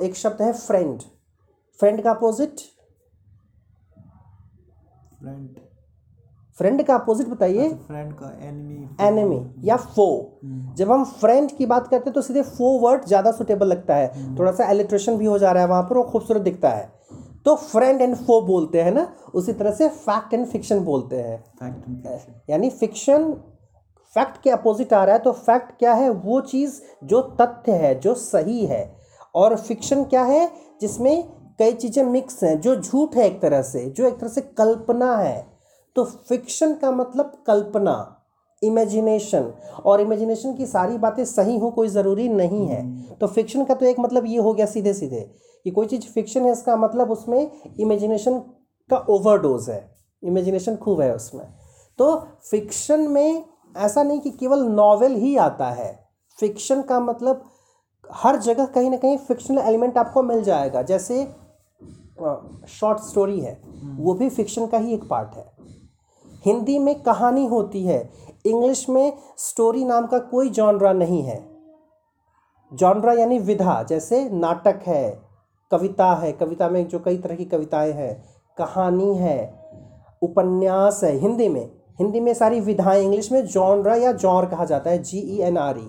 एक 0.05 0.15
शब्द 0.15 0.41
है 0.41 0.51
फ्रेंड 0.55 1.01
फ्रेंड 1.79 2.01
का 2.03 2.11
अपोजिट 2.11 2.61
फ्रेंड 5.19 5.57
फ्रेंड 6.57 6.83
का 6.83 6.95
अपोजिट 6.95 7.27
बताइए. 7.27 7.67
फ्रेंड 7.87 8.13
का 8.13 8.29
एनिमी 8.47 8.87
एनिमी 9.01 9.67
या 9.67 9.75
फो 9.77 10.07
जब 10.77 10.91
हम 10.91 11.03
फ्रेंड 11.05 11.51
की 11.57 11.65
बात 11.65 11.87
करते 11.87 12.09
हैं 12.09 12.13
तो 12.13 12.21
सीधे 12.21 12.41
फो 12.43 12.77
वर्ड 12.79 13.05
ज़्यादा 13.07 13.31
सुटेबल 13.31 13.67
लगता 13.67 13.95
है. 13.95 14.35
थोड़ा 14.39 14.51
सा 14.51 14.69
एलिट्रेशन 14.71 15.17
भी 15.17 15.25
हो 15.25 15.37
जा 15.39 15.51
रहा 15.51 15.63
है 15.63 15.69
वहाँ 15.69 15.83
पर 15.83 15.97
वो 15.97 16.03
खूबसूरत 16.03 16.41
दिखता 16.41 16.69
है. 16.69 16.91
तो 17.45 17.55
फ्रेंड 17.55 18.01
एंड 18.01 18.15
फो 18.17 18.41
बोलते 18.47 18.81
हैं 18.81 18.91
ना 18.91 19.07
उसी 19.33 19.53
तरह 19.53 19.71
से 19.71 19.89
फैक्ट 19.89 20.33
एंड 20.33 20.45
फिक्शन 20.47 20.79
बोलते 20.85 21.21
हैं. 21.21 21.43
फैक्ट 21.59 22.49
यानी 22.49 22.69
फिक्शन 22.71 23.31
फैक्ट 24.15 24.41
के 24.43 24.49
अपोजिट 24.49 24.93
आ 24.93 25.03
रहा 25.03 25.15
है 25.15 25.21
तो 25.21 25.31
फैक्ट 25.31 25.77
क्या 25.79 25.93
है? 25.93 26.09
वो 26.09 26.41
चीज़ 26.43 26.81
जो 27.05 27.21
तथ्य 27.41 27.71
है 27.77 27.99
जो 27.99 28.13
सही 28.17 28.65
है. 28.65 28.83
और 29.35 29.55
फिक्शन 29.57 30.03
क्या 30.03 30.23
है? 30.23 30.49
जिसमें 30.81 31.23
कई 31.59 31.73
चीज़ें 31.73 32.03
मिक्स 32.03 32.43
हैं, 32.43 32.59
जो 32.61 32.75
झूठ 32.75 33.15
है 33.15 33.25
एक 33.27 33.41
तरह 33.41 33.61
से, 33.61 33.85
जो 33.85 34.07
एक 34.07 34.19
तरह 34.19 34.29
से 34.29 34.41
कल्पना 34.41 35.15
है। 35.17 35.47
तो 35.95 36.03
फिक्शन 36.03 36.73
का 36.73 36.91
मतलब 36.91 37.31
कल्पना 37.47 38.15
इमेजिनेशन 38.61 39.51
और 39.85 40.01
इमेजिनेशन 40.01 40.53
की 40.53 40.65
सारी 40.65 40.97
बातें 40.97 41.23
सही 41.25 41.57
हो 41.57 41.69
कोई 41.71 41.87
ज़रूरी 41.87 42.27
नहीं 42.29 42.65
है। 42.67 42.81
तो 43.15 43.27
फिक्शन 43.27 43.63
का 43.65 43.73
तो 43.73 43.85
एक 43.85 43.99
मतलब 43.99 44.25
ये 44.25 44.37
हो 44.37 44.53
गया 44.53 44.65
सीधे 44.65 44.93
सीधे 44.93 45.21
कि 45.65 45.71
कोई 45.71 45.87
चीज़ 45.87 46.07
फिक्शन 46.07 46.45
है, 46.45 46.51
इसका 46.51 46.75
मतलब 46.77 47.11
उसमें 47.11 47.51
इमेजिनेशन 47.79 48.39
का 48.89 48.97
ओवरडोज 49.09 49.69
है। 49.69 49.79
इमेजिनेशन 50.23 50.75
खूब 50.75 51.01
है 51.01 51.15
उसमें। 51.15 51.45
तो 51.99 52.15
फिक्शन 52.51 52.99
में 52.99 53.43
ऐसा 53.77 54.03
नहीं 54.03 54.19
कि 54.19 54.29
केवल 54.29 54.63
नॉवेल 54.63 55.15
ही 55.15 55.35
आता 55.37 55.69
है। 55.69 55.91
फिक्शन 56.39 56.81
का 56.81 56.99
मतलब 56.99 57.43
हर 58.09 58.35
जगह 58.37 58.65
कहीं 58.65 58.89
ना 58.89 58.97
कहीं 58.97 59.17
फिक्शनल 59.17 59.57
एलिमेंट 59.59 59.97
आपको 59.97 60.23
मिल 60.23 60.41
जाएगा। 60.43 60.81
जैसे 60.81 61.23
शॉर्ट 62.69 62.99
स्टोरी 62.99 63.39
है 63.39 63.59
वो 63.97 64.13
भी 64.13 64.29
फिक्शन 64.29 64.65
का 64.67 64.77
ही 64.77 64.93
एक 64.93 65.03
पार्ट 65.09 65.35
है। 65.35 65.45
हिंदी 66.45 66.77
में 66.79 66.93
कहानी 67.01 67.45
होती 67.47 67.83
है 67.85 68.01
इंग्लिश 68.45 68.87
में 68.89 69.13
स्टोरी 69.37 69.83
नाम 69.85 70.07
का 70.07 70.19
कोई 70.19 70.49
जॉनरा 70.49 70.93
नहीं 70.93 71.21
है। 71.23 71.37
जॉनरा 72.71 73.13
यानी 73.13 73.39
विधा 73.39 73.81
जैसे 73.83 74.23
नाटक 74.31 74.83
है 74.87 75.21
कविता 75.71 76.13
है 76.15 76.31
कविता 76.31 76.69
में 76.69 76.87
जो 76.87 76.99
कई 76.99 77.17
तरह 77.17 77.35
की 77.35 77.45
कविताएँ 77.45 77.91
हैं 77.93 78.13
कहानी 78.57 79.15
है 79.15 79.37
उपन्यास 80.21 80.99
है 81.03 81.15
हिंदी 81.17 81.47
में। 81.49 81.65
हिंदी 81.99 82.19
में 82.19 82.33
सारी 82.33 82.59
विधाएँ 82.59 83.03
इंग्लिश 83.03 83.31
में 83.31 83.45
जॉनरा 83.45 83.95
या 83.95 84.11
जॉर 84.13 84.45
कहा 84.45 84.65
जाता 84.65 84.89
है 84.89 85.01
जी 85.03 85.19
ई 85.19 85.41
एन 85.41 85.57
आर 85.57 85.77
ई 85.77 85.87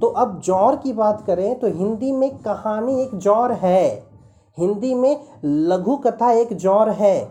तो 0.00 0.06
अब 0.06 0.40
जौर 0.40 0.76
की 0.76 0.92
बात 0.92 1.22
करें 1.26 1.58
तो 1.60 1.66
हिंदी 1.68 2.12
में 2.12 2.30
कहानी 2.38 3.00
एक 3.02 3.14
जौर 3.16 3.52
है। 3.52 3.88
हिंदी 4.58 4.94
में 4.94 5.24
लघु 5.44 5.96
कथा 5.96 6.30
एक 6.32 6.52
जौर 6.52 6.90
है, 6.90 7.30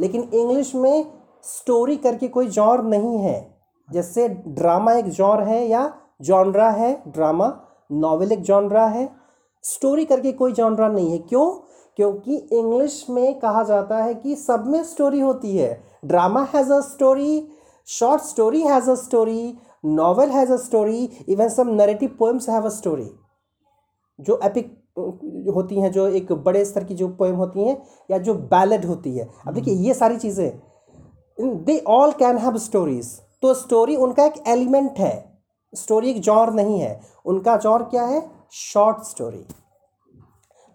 लेकिन 0.00 0.28
इंग्लिश 0.34 0.74
में 0.74 1.12
स्टोरी 1.44 1.96
करके 1.96 2.28
कोई 2.28 2.46
जौर 2.46 2.82
नहीं 2.82 3.18
है। 3.18 3.54
जैसे 3.88 4.28
ड्रामा 4.28 4.92
एक 4.92 5.08
जौर 5.08 5.42
है 5.42 5.66
या 5.68 5.92
जॉनरा 6.22 6.70
है 6.70 6.92
ड्रामा 7.08 7.52
नॉवेल 7.92 8.32
एक 8.32 8.42
जॉनरा 8.42 8.86
है। 8.86 9.08
स्टोरी 9.64 10.04
करके 10.04 10.32
कोई 10.32 10.52
जॉनरा 10.52 10.88
नहीं 10.88 11.10
है। 11.12 11.18
क्यों? 11.18 11.50
क्योंकि 11.96 12.36
इंग्लिश 12.52 13.04
में 13.10 13.38
कहा 13.38 13.62
जाता 13.62 13.96
है 13.96 14.14
कि 14.14 14.34
सब 14.36 14.66
में 14.66 14.82
स्टोरी 14.84 15.20
होती 15.20 15.56
है। 15.56 15.82
Drama 16.04 16.46
has 16.54 16.72
a 16.72 16.80
story 16.80 17.48
short 17.88 18.22
story 18.22 18.62
has 18.62 18.90
a 18.90 18.94
story 18.94 19.58
novel 19.84 20.30
has 20.30 20.52
a 20.52 20.56
story 20.56 21.08
even 21.28 21.48
some 21.48 21.68
narrative 21.74 22.16
poems 22.18 22.48
have 22.48 22.66
a 22.66 22.68
story 22.70 23.10
जो 24.18 24.38
एपिक 24.44 24.72
होती 25.54 25.80
हैं 25.80 25.90
जो 25.92 26.06
एक 26.08 26.32
बड़े 26.34 26.64
स्तर 26.64 26.84
की 26.84 26.94
जो 26.94 27.08
पोएम 27.18 27.34
होती 27.36 27.64
हैं 27.64 27.76
या 28.10 28.18
जो 28.18 28.34
बैलेड 28.34 28.84
होती 28.84 29.16
है। 29.16 29.28
अब 29.46 29.54
देखिए 29.54 29.74
ये 29.76 29.94
सारी 29.94 30.16
चीज़ें 30.16 31.64
they 31.64 31.78
all 31.88 32.12
can 32.12 32.38
have 32.38 32.58
stories 32.58 33.08
तो 33.42 33.54
स्टोरी 33.54 33.96
उनका 33.96 34.24
एक 34.24 34.34
एलिमेंट 34.48 34.98
है। 34.98 35.40
स्टोरी 35.72 36.10
एक 36.10 36.20
जॉर 36.20 36.52
नहीं 36.52 36.78
है। 36.80 37.00
उनका 37.26 37.56
जॉर 37.56 37.82
क्या 37.82 38.04
है? 38.04 38.22
शॉर्ट 38.52 39.02
स्टोरी 39.04 39.44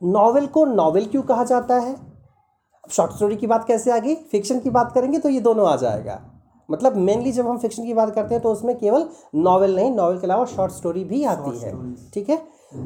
नॉवेल 0.02 0.48
को 0.48 0.66
नॉवेल 0.66 1.06
क्यों 1.06 1.22
कहा 1.24 1.44
जाता 1.44 1.80
है? 1.80 1.96
शॉर्ट 2.90 3.12
स्टोरी 3.12 3.36
की 3.36 3.48
बात 3.48 3.66
कैसे 3.68 3.92
आ 3.92 3.98
गई 3.98 4.16
फिक्शन 4.32 4.60
की 4.60 4.70
बात 4.70 4.92
करेंगे 4.92 5.20
तो 5.20 5.30
ये 5.30 5.40
दोनों 5.42 5.68
आ 5.68 5.76
जाएगा। 5.76 6.22
मतलब 6.72 6.96
मेनली 6.98 7.32
जब 7.32 7.48
हम 7.48 7.58
फिक्शन 7.58 7.86
की 7.86 7.94
बात 7.94 8.14
करते 8.16 8.36
हैं 8.36 8.42
तो 8.44 8.52
उसमें 8.52 8.78
केवल 8.78 9.08
नॉवेल 9.36 9.76
नहीं 9.76 9.92
नॉवेल 9.92 10.18
के 10.20 10.28
अलावा 10.28 10.46
शॉर्ट 10.46 10.72
स्टोरी 10.72 11.04
भी 11.04 11.24
आती 11.26 11.58
है 11.60 11.74
ठीक 12.14 12.30
है? 12.30 12.42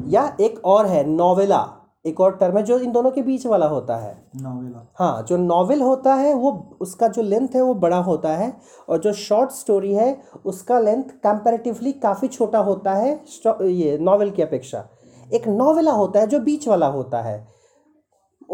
या 0.08 0.36
एक 0.40 0.60
और 0.64 0.86
है 0.86 1.04
नॉवेला 1.08 1.66
एक 2.04 2.20
और 2.20 2.36
टर्म 2.36 2.56
है 2.56 2.62
जो 2.62 2.78
इन 2.78 2.92
दोनों 2.92 3.10
के 3.10 3.22
बीच 3.22 3.46
वाला 3.46 3.66
होता 3.66 3.96
है। 3.96 4.16
नॉवेला 4.36 4.84
हाँ 4.98 5.22
जो 5.28 5.36
नॉवेल 5.36 5.82
होता 5.82 6.14
है 6.14 6.34
वो 6.34 6.50
उसका 6.80 7.08
जो 7.08 7.22
लेंथ 7.22 7.54
है 7.54 7.62
वो 7.62 7.74
बड़ा 7.74 7.98
होता 7.98 8.32
है 8.36 8.52
और 8.88 8.98
जो 8.98 9.12
शॉर्ट 9.12 9.50
स्टोरी 9.50 9.92
है 9.94 10.16
उसका 10.44 10.78
लेंथ 10.78 11.04
कंपेरेटिवली 11.24 11.92
काफ़ी 11.92 12.28
छोटा 12.28 12.58
होता 12.58 12.94
है 12.94 13.12
ये 13.62 13.96
नॉवेल 13.98 14.30
की 14.30 14.42
अपेक्षा। 14.42 14.84
एक 15.32 15.48
नॉवेला 15.48 15.92
होता 15.92 16.20
है 16.20 16.26
जो 16.26 16.40
बीच 16.40 16.68
वाला 16.68 16.86
होता 16.86 17.20
है 17.22 17.36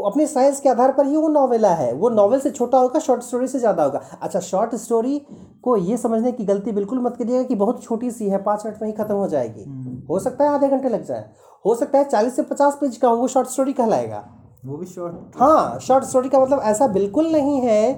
अपने 0.01 0.27
साइंस 0.27 0.61
के 0.61 0.69
आधार 0.69 0.93
पर 0.93 1.07
ही 1.07 1.17
वो 1.17 1.29
नॉवेला 1.29 1.73
है। 1.75 1.93
वो 1.93 2.09
नॉवेल 2.11 2.41
से 2.41 2.51
छोटा 2.51 2.79
होगा 2.79 3.01
शॉर्ट 3.01 3.23
स्टोरी 3.23 3.47
से 3.49 3.59
ज़्यादा 3.59 3.85
होगा। 3.85 4.01
अच्छा 4.23 4.41
शॉर्ट 4.41 4.75
स्टोरी 4.75 5.19
को 5.63 5.77
ये 5.77 5.97
समझने 5.97 6.33
की 6.33 6.45
गलती 6.45 6.73
बिल्कुल 6.73 6.99
मत 6.99 7.17
करिएगा 7.17 7.43
कि 7.43 7.55
बहुत 7.55 7.83
छोटी 7.83 8.11
सी 8.11 8.29
है 8.29 8.43
पाँच 8.43 8.65
मिनट 8.67 8.83
में 8.83 8.89
ही 8.89 8.95
खत्म 8.95 9.15
हो 9.15 9.29
जाएगी। 9.29 9.65
हो 10.11 10.19
सकता 10.19 10.45
है 10.45 10.51
आधे 10.51 10.69
घंटे 10.69 10.89
लग 10.89 11.05
जाए। 11.05 11.25
हो 11.65 11.75
सकता 11.75 11.99
है 11.99 12.05
चालीस 12.05 12.37
से 12.37 12.43
पचास 12.43 12.79
पेज 12.81 12.97
का 12.97 13.09
हो 13.09 13.17
वो 13.17 13.29
शॉर्ट 13.29 13.49
स्टोरी 13.49 13.73
कहलाएगा। 13.73 14.25
वो 14.67 14.77
भी 14.77 14.87
शॉर्ट। 14.87 15.41
हाँ 15.41 15.79
शॉर्ट 15.79 16.05
स्टोरी 16.05 16.29
का 16.29 16.41
मतलब 16.41 16.61
ऐसा 16.65 16.87
बिल्कुल 16.89 17.33
नहीं 17.33 17.61
है 17.61 17.95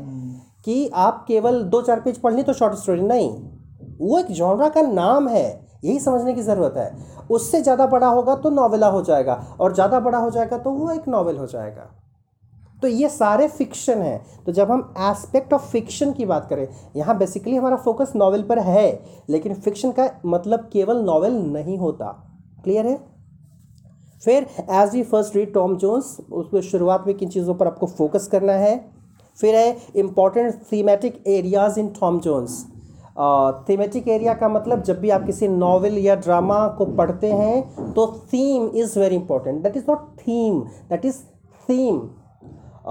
कि 0.64 0.88
आप 0.94 1.24
केवल 1.28 1.62
दो 1.64 1.82
चार 1.82 2.00
पेज 2.00 2.18
पढ़ 2.18 2.34
ली 2.34 2.42
तो 2.42 2.52
शॉर्ट 2.52 2.74
स्टोरी 2.74 3.02
नहीं। 3.02 3.30
वो 4.00 4.18
एक 4.18 4.26
जॉनरा 4.32 4.68
का 4.68 4.82
नाम 4.82 5.28
है। 5.28 5.61
यही 5.82 5.98
समझने 6.00 6.34
की 6.34 6.42
ज़रूरत 6.42 6.74
है। 6.76 7.26
उससे 7.30 7.60
ज़्यादा 7.62 7.86
बड़ा 7.86 8.08
होगा 8.08 8.34
तो 8.36 8.50
नॉवेला 8.50 8.86
हो 8.88 9.02
जाएगा 9.02 9.34
और 9.60 9.74
ज़्यादा 9.74 10.00
बड़ा 10.00 10.18
हो 10.18 10.30
जाएगा 10.30 10.58
तो 10.58 10.70
वो 10.70 10.90
एक 10.90 11.08
नॉवेल 11.08 11.36
हो 11.36 11.46
जाएगा। 11.46 11.90
तो 12.82 12.88
ये 12.88 13.08
सारे 13.08 13.46
फिक्शन 13.48 14.02
हैं। 14.02 14.44
तो 14.44 14.52
जब 14.52 14.70
हम 14.70 14.80
एस्पेक्ट 15.00 15.52
ऑफ़ 15.52 15.66
फिक्शन 15.70 16.12
की 16.12 16.24
बात 16.26 16.46
करें, 16.50 16.66
यहाँ 16.96 17.16
बेसिकली 17.18 17.56
हमारा 17.56 17.76
फोकस 17.78 18.12
नॉवेल 18.16 18.42
पर 18.42 18.58
है, 18.60 19.02
लेकिन 19.30 19.54
फिक्शन 19.56 19.92
का 19.92 20.08
मतलब 20.26 20.68
केवल 20.72 21.02
नॉवेल 21.04 21.32
नहीं 21.52 21.78
होता। 21.78 22.06
क्लियर 22.64 22.86
है? 22.86 22.96
फिर 24.22 24.46
as 24.72 24.92
we 24.92 25.02
first 25.02 25.36
read 25.36 25.52
Tom 25.54 25.76
Jones 25.76 26.16
उसको 26.22 26.60
शुरुआत 26.62 27.04
में 27.06 27.16
किन 27.16 27.28
चीज़ों 27.28 27.54
पर 27.54 27.66
आपको 27.66 27.86
फोकस 27.88 28.28
करना 28.32 28.52
है? 28.54 28.76
फिर 29.38 29.54
है 29.54 29.76
important 29.96 30.54
thematic 30.72 31.22
areas 31.28 31.78
in 31.80 31.88
Tom 32.00 32.20
Jones 32.20 32.64
thematic 33.68 34.08
area 34.08 34.34
का 34.34 34.48
मतलब 34.48 34.82
जब 34.82 35.00
भी 35.00 35.10
आप 35.10 35.24
किसी 35.26 35.48
नॉवेल 35.48 35.98
या 35.98 36.14
ड्रामा 36.16 36.66
को 36.78 36.84
पढ़ते 36.96 37.32
हैं 37.32 37.92
तो 37.94 38.06
theme 38.32 38.68
is 38.74 38.98
very 38.98 39.16
important 39.16 39.62
that 39.62 39.76
is 39.76 39.84
not 39.88 40.06
theme 40.18 40.60
that 40.90 41.04
is 41.04 41.18
theme 41.68 42.00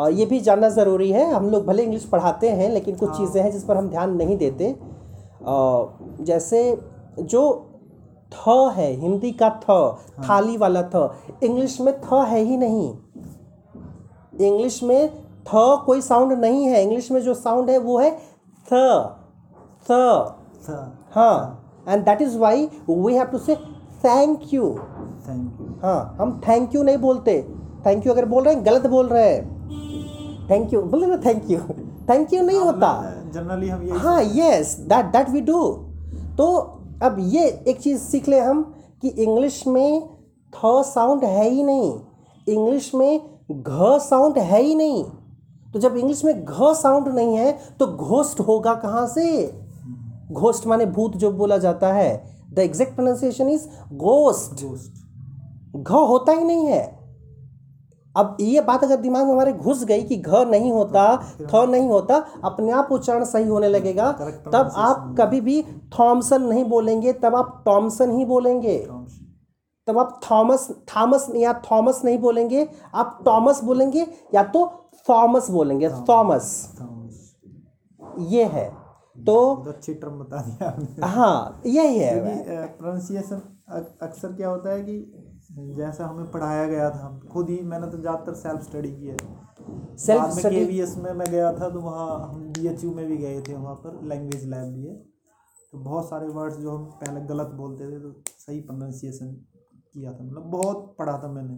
ये 0.09 0.25
भी 0.25 0.39
जानना 0.39 0.69
ज़रूरी 0.69 1.11
है। 1.11 1.25
हम 1.31 1.49
लोग 1.49 1.65
भले 1.65 1.83
इंग्लिश 1.83 2.03
पढ़ाते 2.05 2.49
हैं 2.49 2.69
लेकिन 2.69 2.95
कुछ 2.95 3.09
चीज़ें 3.17 3.41
हैं 3.41 3.51
जिस 3.51 3.63
पर 3.63 3.77
हम 3.77 3.89
ध्यान 3.89 4.15
नहीं 4.17 4.37
देते। 4.37 4.75
जैसे 6.21 6.61
जो 7.19 7.41
थ 8.31 8.49
है 8.75 8.91
हिंदी 8.99 9.31
का 9.41 9.49
थ 9.63 9.79
थाली 10.27 10.57
वाला 10.57 10.81
थ 10.93 11.43
इंग्लिश 11.43 11.79
में 11.81 11.93
थ 12.01 12.25
है 12.27 12.39
ही 12.41 12.57
नहीं। 12.57 12.89
इंग्लिश 14.41 14.81
में 14.83 15.09
थ 15.47 15.65
कोई 15.85 16.01
साउंड 16.01 16.33
नहीं 16.33 16.65
है। 16.65 16.83
इंग्लिश 16.83 17.11
में 17.11 17.21
जो 17.21 17.33
साउंड 17.33 17.69
है 17.69 17.77
वो 17.79 17.97
है 17.99 18.11
थ 18.65 18.71
हाँ. 19.85 21.57
And 21.87 22.03
that 22.05 22.21
is 22.21 22.37
why 22.37 22.65
we 22.89 23.13
have 23.13 23.25
to 23.27 23.37
say 23.37 23.55
thank 24.03 24.53
you 24.53 24.69
thank 25.27 25.57
you 25.61 25.67
हाँ 25.83 26.17
हम 26.19 26.39
थैंक 26.47 26.75
यू 26.75 26.83
नहीं 26.83 26.97
बोलते. 26.97 27.41
थैंक 27.85 28.05
यू 28.07 28.13
अगर 28.13 28.25
बोल 28.25 28.43
रहे 28.43 28.53
हैं 28.53 28.65
गलत 28.65 28.87
बोल 28.87 29.07
रहे 29.07 29.29
हैं. 29.29 30.49
थैंक 30.49 30.73
यू 30.73 30.81
बोले 30.81 31.07
ना 31.07 31.17
थैंक 31.25 31.49
यू 31.51 31.59
थैंक 32.09 32.33
यू 32.33 32.41
नहीं 32.43 32.59
होता. 32.59 32.91
जनरली 33.33 33.69
हम 33.69 33.81
यही 33.83 33.99
हाँ 33.99 34.21
yes 34.23 34.75
that 34.89 35.05
that 35.05 35.29
we 35.29 35.41
do 35.41 35.63
तो 36.37 36.45
अब 37.03 37.15
ये 37.19 37.47
एक 37.67 37.79
चीज़ 37.81 38.01
सीख 38.01 38.27
ले 38.29 38.39
हम 38.39 38.61
कि 39.01 39.07
इंग्लिश 39.07 39.65
में 39.67 40.09
थ 40.53 40.81
साउंड 40.85 41.23
है 41.23 41.49
ही 41.49 41.63
नहीं. 41.63 41.93
इंग्लिश 42.47 42.93
में 42.95 43.19
घ 43.51 43.97
साउंड 44.01 44.37
है 44.37 44.61
ही 44.61 44.75
नहीं. 44.75 45.03
तो 45.73 45.79
जब 45.79 45.95
इंग्लिश 45.97 46.23
में 46.25 46.43
घ 46.43 46.73
साउंड 46.75 47.07
नहीं 47.07 47.35
है 47.35 47.51
तो 47.79 47.87
घोस्ट 47.87 48.39
होगा 48.39 48.73
कहाँ 48.75 49.05
से? 49.07 49.25
घोस्ट 50.31 50.67
माने 50.67 50.85
भूत 50.85 51.15
जो 51.15 51.31
बोला 51.31 51.57
जाता 51.57 51.93
है। 51.93 52.11
The 52.53 52.59
exact 52.59 52.95
pronunciation 52.95 53.49
is 53.49 53.67
ghost 53.93 54.65
घ 55.75 55.91
होता 55.91 56.31
ही 56.31 56.43
नहीं 56.43 56.65
है। 56.65 57.01
अब 58.15 58.37
ये 58.41 58.61
बात 58.61 58.83
अगर 58.83 58.95
दिमाग 58.95 59.25
में 59.25 59.31
हमारे 59.33 59.53
घुस 59.53 59.83
गई 59.85 60.01
कि 60.03 60.15
घ 60.15 60.43
नहीं 60.47 60.71
होता 60.71 61.03
थ 61.41 61.65
नहीं 61.65 61.87
होता 61.89 62.15
अपने 62.43 62.71
आप 62.71 62.87
उच्चारण 62.91 63.23
सही 63.23 63.47
होने 63.47 63.67
लगेगा। 63.67 64.11
तब 64.53 64.71
आप 64.75 65.15
कभी 65.19 65.41
भी 65.41 65.61
थॉमसन 65.99 66.41
नहीं 66.41 66.65
बोलेंगे 66.65 67.13
तब 67.13 67.35
आप 67.35 67.61
टॉमसन 67.65 68.11
ही 68.11 68.25
बोलेंगे। 68.25 68.77
तब 69.87 69.97
आप 69.97 70.19
थॉमस 70.31 70.67
थॉमस 70.95 71.27
या 71.35 71.53
थॉमस 71.71 72.01
नहीं 72.05 72.17
बोलेंगे 72.17 72.67
आप 72.95 73.19
टॉमस 73.25 73.63
बोलेंगे 73.63 74.07
या 74.35 74.43
तो 74.43 74.65
थॉमस 75.09 75.49
बोलेंगे। 75.49 75.89
थॉमस। 75.89 76.77
ये 78.19 78.43
है। 78.43 78.80
तो 79.25 79.33
अच्छी 79.67 79.93
टर्म 79.93 80.19
बता 80.19 80.41
दिया 80.41 80.69
आपने। 80.69 81.07
हाँ 81.07 81.61
यही 81.65 81.97
है 81.99 82.13
क्योंकि 82.13 82.77
प्रोनाउंसिएशन 82.77 83.41
अक्सर 84.01 84.33
क्या 84.33 84.49
होता 84.49 84.69
है 84.69 84.81
कि 84.81 84.95
जैसा 85.77 86.05
हमें 86.07 86.31
पढ़ाया 86.31 86.65
गया 86.67 86.89
था 86.89 87.07
खुद 87.31 87.49
ही 87.49 87.61
मैंने 87.61 87.87
तो 87.87 87.97
ज़्यादातर 87.97 88.33
सेल्फ 88.33 88.61
स्टडी 88.63 88.91
की 88.91 89.07
है। 89.07 89.17
में 90.25 90.31
study- 90.31 90.49
केवीएस 90.49 90.97
में 90.97 91.11
मैं 91.13 91.31
गया 91.31 91.51
था 91.53 91.69
तो 91.69 91.79
वहाँ 91.79 92.07
हम 92.29 92.43
बी 92.51 92.67
एच 92.67 92.83
यू 92.83 92.91
में 92.91 93.05
भी 93.07 93.17
गए 93.17 93.41
थे 93.41 93.55
वहाँ 93.55 93.75
पर 93.75 93.99
लैंग्वेज 94.03 94.45
लैब 94.45 94.73
भी 94.73 94.85
है। 94.85 94.95
तो 95.73 95.77
बहुत 95.79 96.09
सारे 96.09 96.27
वर्ड्स 96.27 96.57
जो 96.57 96.71
हम 96.71 96.85
पहले 97.01 97.21
गलत 97.27 97.51
बोलते 97.55 97.91
थे 97.91 97.99
तो 97.99 98.13
सही 98.37 98.59
प्रोनाउंसिएशन 98.61 99.33
किया 99.93 100.13
था। 100.13 100.23
मतलब 100.23 100.43
बहुत 100.51 100.95
पढ़ा 100.99 101.17
था 101.17 101.27
मैंने। 101.27 101.55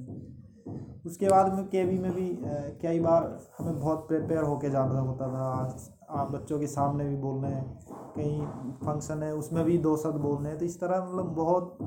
उसके 1.06 1.28
बाद 1.28 1.54
में 1.54 1.66
केवी 1.68 1.98
में 2.00 2.12
भी 2.12 2.28
कई 2.82 3.00
बार 3.00 3.24
हमें 3.58 3.80
बहुत 3.80 4.08
प्रिपेयर 4.08 4.44
होके 4.44 4.70
जाना 4.70 5.00
होता 5.00 5.28
था 5.28 5.48
बच्चों 6.14 6.60
के 6.60 6.68
सामने 6.68 7.06
भी 7.06 7.16
बोलने 7.16 7.48
हैं 7.48 7.64
कहीं 8.16 8.42
फ़ंक्शन 8.86 9.24
है 9.24 9.34
उसमें 9.36 9.64
भी 9.66 9.78
दो 9.78 9.96
शब्द 9.98 10.22
बोलने 10.22 10.50
हैं 10.50 10.58
तो 10.60 10.66
इस 10.66 10.80
तरह 10.80 11.06
मतलब 11.06 11.34
बहुत 11.36 11.78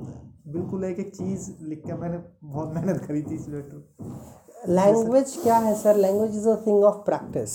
बिल्कुल 0.48 0.84
एक 0.84 0.98
एक 0.98 1.14
चीज़ 1.14 1.50
लिख 1.62 1.82
के 1.86 1.94
मैंने 1.94 2.18
बहुत 2.44 2.74
मेहनत 2.74 3.04
करी 3.04 3.22
थी 3.22 3.34
इस 3.34 3.48
लेटर 3.48 4.68
लैंग्वेज 4.68 5.36
क्या 5.42 5.56
है 5.58 5.74
sir 5.74 5.96
language 5.96 6.36
is 6.36 6.48
a 6.48 6.56
thing 6.66 6.84
of 6.84 6.96
practice 7.04 7.54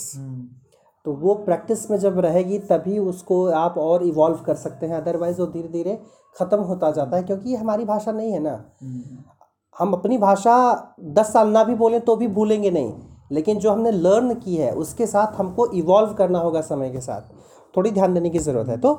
तो 1.06 1.14
वो 1.14 1.34
प्रैक्टिस 1.36 1.90
में 1.92 1.98
जब 1.98 2.20
रहेगी 2.20 2.60
तभी 2.60 2.98
उसको 3.00 3.46
आप 3.58 3.78
और 3.78 4.04
इवॉल्व 4.04 4.38
कर 4.38 4.56
सकते 4.56 4.86
हैं। 4.86 4.96
अदरवाइज़ 4.96 5.40
वो 5.42 5.48
धीरे 5.48 5.68
धीरे 5.68 6.00
ख़त्म 6.36 6.60
होता 6.62 6.92
जाता 6.92 7.18
है 7.18 7.24
क्योंकि 7.24 7.50
ये 7.50 7.58
हमारी 7.58 7.86
भाषा 7.86 8.12
नहीं 8.12 8.32
है 8.32 8.40
ना। 8.40 8.54
हम 9.76 9.94
अपनी 9.94 10.18
भाषा 10.18 10.54
दस 11.00 11.34
साल 11.34 11.50
ना 11.50 11.64
भी 11.64 11.76
बोलें 11.76 12.00
तो 12.02 12.16
भी 12.16 12.28
भूलेंगे 12.28 12.72
नहीं। 12.72 12.94
लेकिन 13.32 13.60
जो 13.60 13.72
हमने 13.72 13.92
लर्न 13.92 14.34
की 14.34 14.56
है, 14.56 14.72
उसके 14.72 15.06
साथ 15.08 15.36
हमको 15.36 15.66
इवॉल्व 15.72 16.14
करना 16.14 16.40
होगा 16.40 16.62
समय 16.62 16.90
के 16.90 17.02
साथ। 17.02 17.22
थोड़ी 17.78 17.92
ध्यान 17.92 18.14
देने 18.14 18.30
की 18.30 18.40
ज़रूरत 18.40 18.68
है। 18.68 18.78
तो 18.78 18.96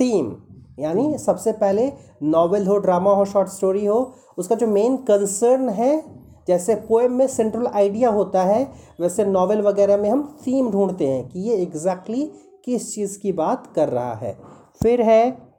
थीम 0.00 0.36
यानी 0.78 1.18
सबसे 1.18 1.52
पहले 1.52 1.92
नॉवेल 2.22 2.66
हो 2.66 2.76
ड्रामा 2.78 3.12
हो 3.14 3.24
शॉर्ट 3.24 3.48
स्टोरी 3.48 3.86
हो, 3.86 4.14
उसका 4.38 4.54
जो 4.54 4.66
मेन 4.66 4.96
कंसर्न 4.96 5.68
है, 5.68 6.04
जैसे 6.48 6.74
पोएम 6.74 7.12
में 7.12 7.26
सेंट्रल 7.26 7.66
आइडिया 7.66 8.10
होता 8.10 8.42
है, 8.42 8.72
वैसे 9.00 9.24
नॉवेल 9.24 9.60
वगैरह 9.60 9.96
में 9.96 10.10
हम 10.10 10.38
थीम 10.46 10.70
ढूंढते 10.70 11.06
हैं 11.06 11.28
कि 11.28 11.40
ये 11.40 11.56
एग्जैक्टली 11.56 12.22
exactly 12.22 12.64
किस 12.64 12.94
चीज़ 12.94 13.18
की 13.18 13.32
बात 13.32 13.72
कर 13.74 13.88
रहा 13.88 14.14
है। 14.14 14.38
फिर 14.82 15.02
है 15.02 15.51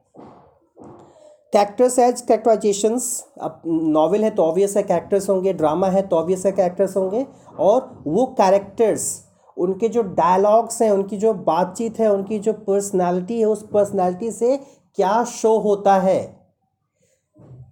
कैरेक्टर्स 1.53 1.98
एज 2.00 2.22
कैरेक्टराइजेशंस 2.22 3.03
अब 3.41 3.62
नॉवेल 3.65 4.24
है 4.24 4.29
तो 4.29 4.43
ऑब्वियस 4.43 4.75
है 4.77 4.83
कैरेक्टर्स 4.83 5.29
होंगे 5.29 5.53
ड्रामा 5.53 5.88
है 5.88 6.01
तो 6.01 6.15
ऑब्वियस 6.15 6.45
है 6.45 6.51
कैरेक्टर्स 6.51 6.95
होंगे, 6.98 7.25
और 7.60 8.03
वो 8.07 8.25
कैरेक्टर्स 8.38 9.24
उनके 9.57 9.88
जो 9.89 10.01
डायलॉग्स 10.01 10.81
हैं, 10.81 10.89
उनकी 10.91 11.17
जो 11.17 11.33
बातचीत 11.33 12.00
है, 12.00 12.12
उनकी 12.12 12.39
जो 12.39 12.53
पर्सनालिटी 12.53 13.39
है, 13.39 13.45
उस 13.45 13.67
पर्सनालिटी 13.74 14.31
से 14.31 14.57
क्या 14.98 15.24
शो 15.25 15.57
होता 15.60 15.95
है? 16.00 16.22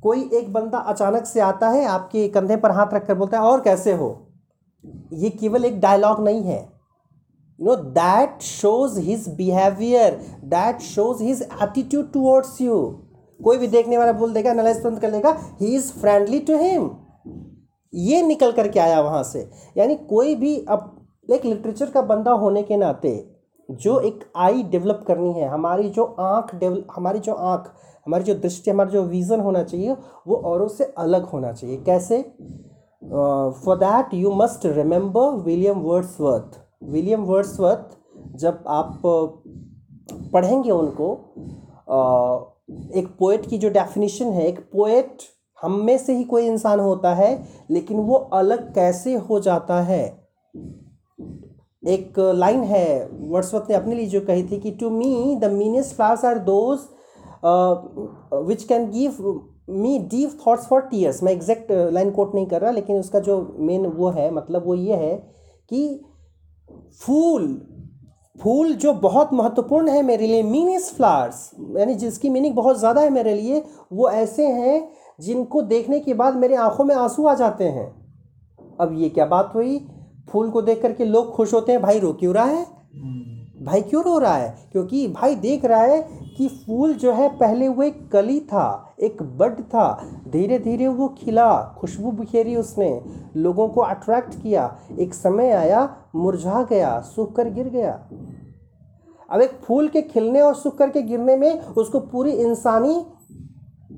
कोई 0.03 0.29
एक 0.33 0.51
बंदा 0.53 0.77
अचानक 0.77 1.25
से 1.25 1.39
आता 1.41 1.69
है, 1.69 1.85
आपके 1.85 2.27
कंधे 2.29 2.55
पर 2.57 2.71
हाथ 2.71 2.93
रखकर 2.93 3.15
बोलता 3.15 3.37
है, 3.37 3.43
और 3.43 3.61
कैसे 3.61 3.93
हो? 3.93 4.09
ये 5.13 5.29
केवल 5.31 5.65
एक 5.65 5.79
डायलॉग 5.81 6.23
नहीं 6.23 6.43
है। 6.43 6.59
You 6.59 7.65
know 7.65 7.75
that 7.75 8.41
shows 8.41 8.99
his 8.99 9.27
behaviour 9.37 10.19
that 10.45 10.81
shows 10.83 11.23
his 11.23 11.41
attitude 11.41 12.11
towards 12.13 12.61
you 12.61 12.77
कोई 13.43 13.57
भी 13.57 13.67
देखने 13.67 13.97
वाला 13.97 14.13
बोल 14.13 14.33
देगा 14.33 14.51
एनालाइज 14.51 14.81
तुरंत 14.83 14.99
कर 14.99 15.11
लेगा 15.11 15.37
he 15.61 15.75
is 15.75 15.91
friendly 15.93 16.39
to 16.39 16.57
him 16.57 16.89
ये 17.93 18.21
निकल 18.21 18.51
करके 18.51 18.79
आया 18.79 19.01
वहाँ 19.01 19.23
से। 19.23 19.49
यानी 19.77 19.95
कोई 19.95 20.35
भी 20.35 20.57
अब 20.69 21.07
एक 21.29 21.45
लिटरेचर 21.45 21.89
का 21.89 22.01
बंदा 22.01 22.31
होने 22.31 22.63
के 22.63 22.77
नाते 22.77 23.13
जो 23.69 23.99
एक 23.99 24.23
आई 24.35 24.63
डेवलप 24.63 25.03
करनी 25.07 25.33
है 25.33 25.47
हमारी 25.47 25.89
जो 25.89 26.03
आँख 26.19 26.55
डेवलप 26.55 26.87
हमारी 26.95 27.19
जो 27.19 27.33
आँख 27.33 27.71
हमारी 28.05 28.23
जो 28.23 28.33
दृष्टि 28.35 28.71
हमारा 28.71 28.89
जो 28.89 29.03
विज़न 29.03 29.39
होना 29.39 29.63
चाहिए 29.63 29.95
वो 30.27 30.35
औरों 30.35 30.67
से 30.67 30.83
अलग 30.97 31.23
होना 31.23 31.51
चाहिए। 31.51 31.77
कैसे? 31.77 32.21
For 33.65 33.77
that 33.77 34.13
you 34.13 34.31
must 34.31 34.65
remember 34.65 35.29
William 35.43 35.79
Wordsworth 35.79 36.59
William 36.83 37.23
Wordsworth 37.23 37.97
जब 38.35 38.63
आप 38.67 39.01
पढ़ेंगे 40.33 40.71
उनको 40.71 41.07
uh, 41.91 42.60
एक 42.95 43.07
पोएट 43.19 43.45
की 43.45 43.57
जो 43.57 43.69
डेफिनेशन 43.69 44.25
है, 44.25 44.47
एक 44.47 44.59
पोएट 44.73 45.23
हम 45.61 45.79
में 45.85 45.97
से 45.97 46.13
ही 46.13 46.23
कोई 46.23 46.45
इंसान 46.45 46.79
होता 46.79 47.13
है, 47.15 47.31
लेकिन 47.71 47.97
वो 47.99 48.15
अलग 48.33 48.73
कैसे 48.75 49.15
हो 49.15 49.39
जाता 49.39 49.81
है? 49.81 50.03
एक 51.83 52.19
लाइन 52.35 52.63
है 52.63 53.07
वर्ड्सवर्थ 53.11 53.69
ने 53.69 53.75
अपने 53.75 53.95
लिए 53.95 54.07
जो 54.07 54.21
कही 54.21 54.43
थी 54.43 54.59
कि 54.59 54.71
to 54.71 54.89
me 54.89 55.35
the 55.41 55.51
meanest 55.51 55.95
flowers 55.95 56.25
are 56.25 56.39
those 56.49 56.79
which 58.47 58.63
can 58.63 58.89
give 58.91 59.41
me 59.69 59.97
deep 60.11 60.37
thoughts 60.45 60.65
for 60.67 60.81
tears 60.81 61.23
मैं 61.23 61.31
एग्जैक्ट 61.31 61.71
लाइन 61.71 62.11
कोट 62.11 62.35
नहीं 62.35 62.45
कर 62.45 62.61
रहा, 62.61 62.71
लेकिन 62.71 62.97
उसका 62.97 63.19
जो 63.19 63.55
मेन 63.59 63.85
वो 63.87 64.09
है 64.09 64.29
मतलब 64.33 64.65
वो 64.65 64.75
ये 64.75 64.95
है 64.95 65.15
कि 65.69 66.01
फूल 67.01 67.45
फूल 68.41 68.73
जो 68.73 68.93
बहुत 68.93 69.33
महत्वपूर्ण 69.33 69.89
है 69.89 70.01
मेरे 70.01 70.27
लिए 70.27 70.43
मीनिस 70.43 70.95
फ्लावर्स 70.95 71.51
यानी 71.77 71.95
जिसकी 71.95 72.29
मीनिंग 72.29 72.55
बहुत 72.55 72.79
ज़्यादा 72.79 73.01
है 73.01 73.09
मेरे 73.09 73.33
लिए, 73.33 73.63
वो 73.93 74.09
ऐसे 74.09 74.47
हैं 74.47 74.89
जिनको 75.21 75.61
देखने 75.61 75.99
के 75.99 76.13
बाद 76.13 76.35
मेरे 76.35 76.55
आँखों 76.55 76.83
में 76.83 76.95
आँसू 76.95 77.25
आ 77.27 77.33
जाते 77.33 77.63
हैं। 77.63 77.87
अब 78.79 78.93
ये 78.93 79.09
क्या 79.09 79.25
बात 79.25 79.51
हुई? 79.55 79.77
फूल 80.29 80.49
को 80.49 80.61
देख 80.61 80.81
करके 80.81 81.05
लोग 81.05 81.31
खुश 81.31 81.53
होते 81.53 81.71
हैं, 81.71 81.81
भाई, 81.81 81.99
रो 81.99 82.13
क्यों 82.13 82.33
रहा 82.33 82.45
है? 82.45 82.65
भाई, 83.63 83.81
क्यों 83.81 84.03
रो 84.03 84.17
रहा 84.17 84.35
है? 84.35 84.55
क्योंकि 84.71 85.07
भाई 85.07 85.35
देख 85.35 85.65
रहा 85.65 85.81
है 85.81 86.01
कि 86.37 86.47
फूल 86.47 86.93
जो 86.93 87.11
है, 87.11 87.29
पहले 87.29 87.67
वो 87.67 87.83
एक 87.83 88.11
कली 88.11 88.39
था, 88.39 88.95
एक 88.99 89.23
बड 89.23 89.61
था 89.61 90.07
धीरे 90.27 90.59
धीरे 90.59 90.87
वो 90.87 91.07
खिला, 91.07 91.75
खुशबू 91.79 92.11
बिखेरी 92.11 92.55
उसने, 92.55 93.01
लोगों 93.35 93.67
को 93.69 93.81
अट्रैक्ट 93.81 94.41
किया। 94.43 94.77
एक 94.99 95.13
समय 95.13 95.51
आया, 95.51 95.97
मुरझा 96.15 96.63
गया, 96.63 96.99
सूख 96.99 97.35
कर 97.35 97.49
गिर 97.49 97.69
गया। 97.69 97.99
अब 99.31 99.41
एक 99.41 99.51
फूल 99.63 99.87
के 99.87 100.01
खिलने 100.03 100.41
और 100.41 100.55
सूख 100.55 100.77
कर 100.77 100.89
के 100.89 101.01
गिरने 101.03 101.35
में 101.37 101.59
उसको 101.59 101.99
पूरी 102.07 102.31
इंसानी 102.43 102.95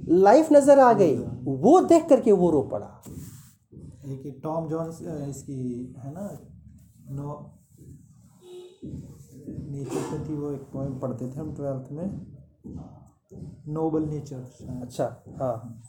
लाइफ 0.10 0.52
नज़र 0.52 0.80
आ 0.80 0.92
गई। 0.94 1.16
वो 1.46 1.80
देख 1.82 2.08
करके 2.10 2.32
वो 2.32 2.50
रो 2.52 2.62
पड़ा। 2.72 2.88
एक 4.06 4.40
टॉम 4.44 4.68
जॉन्स 4.70 5.02
इसकी 5.02 5.96
है 5.98 6.12
ना 6.14 6.30
नो 7.12 7.40
नेचर 9.46 10.02
पे 10.02 10.18
थी 10.26 10.34
वो 10.34 10.52
एक 10.52 10.62
पोएम 10.74 11.00
पढ़ते 11.00 11.28
थे 11.28 11.40
हम 11.40 11.54
ट्वेल्थ 11.56 11.92
में। 11.92 12.06
नोबल 13.74 14.04
नेचर 14.04 14.80
अच्छा 14.82 15.06
हाँ। 15.40 15.82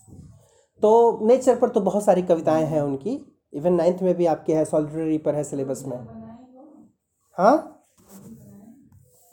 तो 0.83 1.27
नेचर 1.27 1.59
पर 1.59 1.69
तो 1.69 1.81
बहुत 1.81 2.05
सारी 2.05 2.23
कविताएँ 2.23 2.65
हैं 2.67 2.81
उनकी। 2.83 3.19
इवन 3.53 3.73
नाइन्थ 3.75 4.03
में 4.03 4.15
भी 4.15 4.27
आपके 4.27 4.55
है 4.55 4.65
सॉलिटरी 4.65 5.19
पर 5.19 5.35
है 5.35 5.45
सिलेबस 5.45 5.83
में। 5.87 5.97
हाँ? 7.39 7.74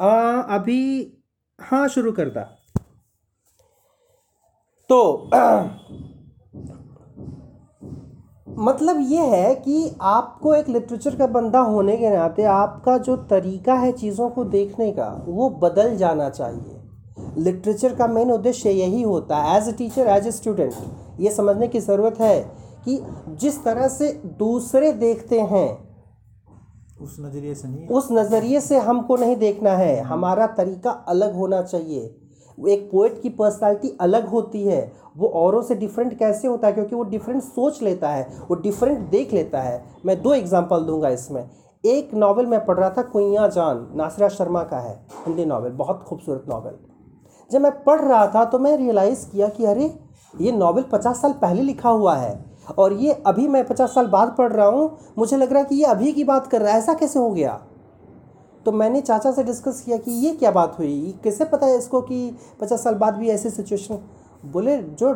आ, 0.01 0.41
अभी 0.55 0.81
हाँ 1.60 1.88
शुरू 1.88 2.12
कर 2.12 2.29
दा 2.29 2.41
तो 4.89 5.29
मतलब 8.62 9.00
ये 9.10 9.25
है 9.27 9.53
कि 9.55 9.96
आपको 10.01 10.53
एक 10.55 10.70
लिटरेचर 10.70 11.15
का 11.15 11.27
बंदा 11.27 11.60
होने 11.60 11.98
के 11.98 12.10
नाते 12.10 12.43
आपका 12.43 12.98
जो 12.98 13.15
तरीका 13.29 13.74
है 13.74 13.91
चीज़ों 13.91 14.29
को 14.29 14.43
देखने 14.46 14.91
का 14.91 15.08
वो 15.27 15.50
बदल 15.62 15.96
जाना 15.98 16.29
चाहिए। 16.29 17.43
लिटरेचर 17.43 17.96
का 17.96 18.08
मेन 18.08 18.31
उद्देश्य 18.31 18.72
यही 18.72 19.01
होता 19.01 19.38
है 19.38 19.58
as 19.58 19.70
a 19.70 19.72
teacher 19.72 20.08
as 20.08 20.27
a 20.27 20.31
student 20.31 20.74
ये 21.20 21.31
समझने 21.31 21.67
की 21.67 21.79
ज़रूरत 21.79 22.20
है 22.22 22.39
कि 22.86 23.00
जिस 23.41 23.63
तरह 23.63 23.88
से 23.88 24.12
दूसरे 24.39 24.91
देखते 24.93 25.39
हैं 25.39 25.91
उस 27.03 27.17
नज़रिए 27.20 27.55
से 27.55 27.67
नहीं 27.67 27.88
उस 27.88 28.08
नज़रिए 28.12 28.62
से 28.62 28.77
हमको 28.77 29.15
नहीं 29.15 29.36
देखना 29.36 29.72
है। 29.72 30.01
हमारा 30.01 30.48
तरीका 30.48 30.91
अलग 30.91 31.36
होना 31.36 31.62
चाहिए। 31.62 32.17
एक 32.70 32.89
पोइट 32.91 33.22
की 33.22 33.29
पर्सनालिटी 33.29 33.98
अलग 34.01 34.27
होती 34.27 34.63
है। 34.63 34.91
वो 35.17 35.27
औरों 35.27 35.62
से 35.62 35.75
डिफरेंट 35.75 36.17
कैसे 36.20 36.48
होता 36.48 36.67
है? 36.67 36.74
क्योंकि 36.74 36.96
वो 36.96 37.03
डिफरेंट 37.03 37.41
सोच 37.43 37.81
लेता 37.81 38.10
है। 38.10 38.27
वो 38.50 38.55
डिफरेंट 38.55 39.00
देख 39.00 39.34
लेता 39.34 39.62
है। 39.62 39.84
मैं 40.05 40.22
दो 40.22 40.34
एग्जांपल 40.34 40.81
दूँगा 40.81 41.10
इसमें। 41.10 41.50
एक 41.84 42.13
नावल 42.13 42.46
मैं 42.46 42.65
पढ़ 42.65 42.77
रहा 42.77 42.89
था, 42.89 43.01
कुइया 43.01 43.48
जान 43.48 43.88
नासरा 43.96 44.27
शर्मा 44.29 44.63
का 44.63 44.77
है, 44.77 44.93
हिंदी 45.25 45.46
नावल 45.46 45.70
बहुत 45.70 46.03
खूबसूरत 46.03 46.46
नावल 46.50 46.77
जब 47.51 47.62
मैं 47.62 47.72
पढ़ 47.84 48.01
रहा 48.01 48.27
था 48.27 48.46
तो 48.46 48.60
मैं 48.60 48.77
रियलाइज़ 48.77 49.29
किया 49.29 49.48
कि 49.48 49.65
अरे, 49.65 49.93
ये 50.41 50.51
नावल 50.51 50.81
पचास 50.81 51.22
साल 51.22 51.34
पहले 51.34 51.62
लिखा 51.62 51.89
हुआ 51.89 52.15
है। 52.15 52.50
और 52.78 52.94
ये 52.94 53.13
अभी 53.25 53.48
मैं 53.48 53.66
पचास 53.68 53.94
साल 53.96 54.08
बाद 54.08 54.36
पढ़ 54.38 54.51
रहा 54.51 54.68
हूँ, 54.68 54.98
मुझे 55.18 55.38
लग 55.38 55.51
रहा 55.51 55.60
है 55.60 55.66
कि 55.66 55.75
ये 55.75 55.86
अभी 55.86 56.12
की 56.12 56.24
बात 56.24 56.48
कर 56.48 56.62
रहा 56.62 56.74
है, 56.74 56.80
ऐसा 56.80 56.94
कैसे 56.94 57.20
हो 57.20 57.30
गया? 57.32 57.60
तो 58.66 58.72
मैंने 58.72 59.01
चाचा 59.01 59.32
से 59.32 59.44
डिस्कस 59.44 59.82
किया 59.82 59.98
कि 59.98 60.12
ये 60.25 60.32
क्या 60.34 60.51
बात 60.51 60.78
हुई? 60.80 61.20
कैसे 61.24 61.46
पता 61.46 61.68
है 61.68 61.78
इसको 61.78 62.01
कि 62.01 62.38
पचास 62.62 62.84
साल 62.84 62.96
बाद 62.96 63.16
भी 63.16 63.30
ऐसी 63.30 63.50
सिचुएशन 63.50 64.00
बोले, 64.46 64.78
जो 64.78 65.12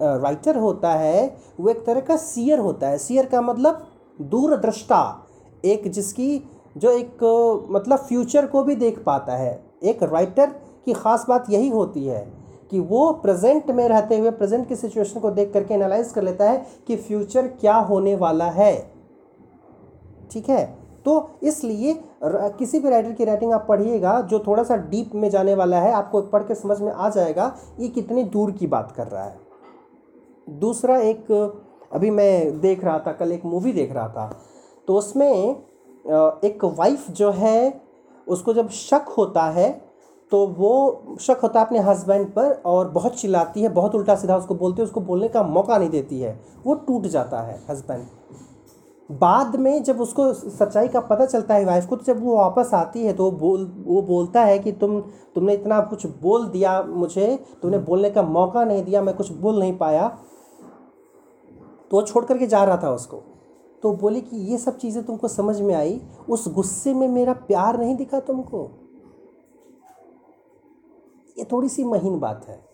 राइटर 0.00 0.56
होता 0.56 0.90
है, 0.90 1.36
वो 1.60 1.68
एक 1.70 1.84
तरह 1.86 2.00
का 2.00 2.16
सीयर 2.16 2.58
होता 2.58 2.88
है। 2.88 2.98
सीयर 2.98 3.26
का 3.26 3.40
मतलब 3.42 3.86
दूरदृष्टा, 4.18 5.26
एक 5.64 5.90
जिसकी, 5.90 6.42
जो 6.76 6.90
एक 6.90 7.68
मतलब 7.70 7.98
फ्यूचर 7.98 8.46
को 8.46 8.62
भी 8.62 8.74
देख 8.76 9.02
पाता 9.04 9.36
है। 9.36 9.60
एक 9.82 10.02
राइटर 10.02 10.50
की 10.84 10.92
ख़ास 10.92 11.24
बात 11.28 11.50
यही 11.50 11.68
होती 11.68 12.04
है 12.04 12.26
कि 12.70 12.80
वो 12.80 13.12
प्रेजेंट 13.12 13.70
में 13.70 13.88
रहते 13.88 14.18
हुए 14.18 14.30
प्रेजेंट 14.30 14.68
की 14.68 14.76
सिचुएशन 14.76 15.20
को 15.20 15.30
देख 15.30 15.52
करके 15.52 15.74
एनालाइज 15.74 16.12
कर 16.12 16.22
लेता 16.22 16.50
है 16.50 16.66
कि 16.86 16.96
फ्यूचर 16.96 17.46
क्या 17.46 17.74
होने 17.74 18.14
वाला 18.16 18.50
है। 18.50 18.74
ठीक 20.30 20.48
है? 20.48 20.78
तो 21.04 21.30
इसलिए 21.42 21.94
किसी 22.24 22.78
भी 22.78 22.90
राइटर 22.90 23.12
की 23.12 23.24
राइटिंग 23.24 23.52
आप 23.52 23.64
पढ़िएगा, 23.68 24.20
जो 24.20 24.38
थोड़ा 24.38 24.62
सा 24.62 24.76
डीप 24.76 25.14
में 25.14 25.28
जाने 25.30 25.54
वाला 25.54 25.80
है, 25.80 25.92
आपको 25.92 26.22
पढ़ 26.22 26.42
के 26.42 26.54
समझ 26.54 26.80
में 26.80 26.92
आ 26.92 27.08
जाएगा, 27.08 27.54
ये 27.80 27.88
कितनी 27.88 28.24
दूर 28.24 28.50
की 28.50 28.66
बात 28.66 28.92
कर 28.92 29.06
रहा 29.06 29.24
है। 29.24 29.38
दूसरा 30.48 30.98
एक, 30.98 31.30
अभी 31.92 32.10
मैं 32.10 32.60
देख 32.60 32.84
रहा 32.84 32.98
था, 32.98 33.12
कल 33.12 33.32
एक 33.32 33.44
मूवी 33.44 33.72
देख 33.72 33.92
रहा 33.92 34.08
था। 34.08 34.30
तो 34.88 34.94
उसमें 34.94 35.56
एक 36.44 36.64
वाइफ 36.64 37.10
जो 37.10 37.30
है, 37.30 37.80
उसको 38.28 38.54
जब 38.54 38.68
शक 38.68 39.14
होता 39.18 39.42
है 39.42 39.87
तो 40.32 40.46
वो 40.48 41.16
शक 41.20 41.40
होता 41.42 41.60
है 41.60 41.66
अपने 41.66 41.78
हस्बैंड 41.78 42.26
पर 42.26 42.50
और 42.66 42.88
बहुत 42.88 43.14
चिल्लाती 43.14 43.62
है, 43.62 43.68
बहुत 43.68 43.94
उल्टा 43.94 44.14
सीधा 44.14 44.36
उसको 44.36 44.54
बोलती 44.54 44.82
है, 44.82 44.84
उसको 44.84 45.00
बोलने 45.00 45.28
का 45.28 45.42
मौका 45.42 45.78
नहीं 45.78 45.90
देती 45.90 46.20
है। 46.20 46.40
वो 46.66 46.74
टूट 46.74 47.06
जाता 47.06 47.40
है 47.40 47.60
हस्बैंड 47.70 48.06
बाद 49.10 49.54
में 49.56 49.82
जब 49.82 50.00
उसको 50.00 50.32
सच्चाई 50.32 50.88
का 50.88 51.00
पता 51.00 51.26
चलता 51.26 51.54
है 51.54 51.64
वाइफ 51.64 51.86
को 51.86 51.96
तो 51.96 52.04
जब 52.04 52.22
वो 52.24 52.36
वापस 52.36 52.70
आती 52.74 53.04
है 53.04 53.12
तो 53.12 53.24
वो 53.24 53.30
बोल, 53.30 53.64
वो 53.86 54.02
बोलता 54.02 54.42
है 54.44 54.58
कि 54.58 54.72
तुम, 54.72 55.00
तुमने 55.34 55.52
इतना 55.54 55.80
कुछ 55.80 56.06
बोल 56.06 56.46
दिया 56.46 56.82
मुझे, 56.82 57.38
तुमने 57.62 57.78
बोलने 57.78 58.10
का 58.10 58.22
मौका 58.22 58.64
नहीं 58.64 58.82
दिया, 58.84 59.02
मैं 59.02 59.16
कुछ 59.16 59.32
बोल 59.32 59.58
नहीं 59.58 59.76
पाया। 59.78 60.08
तो 61.90 61.96
वो 61.96 62.02
छोड़ 62.02 62.24
करके 62.24 62.46
जा 62.46 62.64
रहा 62.64 62.76
था 62.76 62.90
उसको। 62.90 63.16
तो 63.82 63.92
बोली 63.92 64.20
कि 64.20 64.36
ये 64.36 64.58
सब 64.58 64.76
चीज़ें 64.76 65.04
तुमको 65.04 65.28
समझ 65.28 65.60
में 65.60 65.74
आई, 65.74 66.00
उस 66.28 66.48
गुस्से 66.48 66.94
में 66.94 67.08
मेरा 67.08 67.32
प्यार 67.32 67.78
नहीं 67.78 67.96
दिखा 67.96 68.20
तुमको। 68.20 68.70
ये 71.38 71.46
थोड़ी 71.52 71.68
सी 71.68 71.84
महीन 71.84 72.18
बात 72.18 72.46
है 72.48 72.64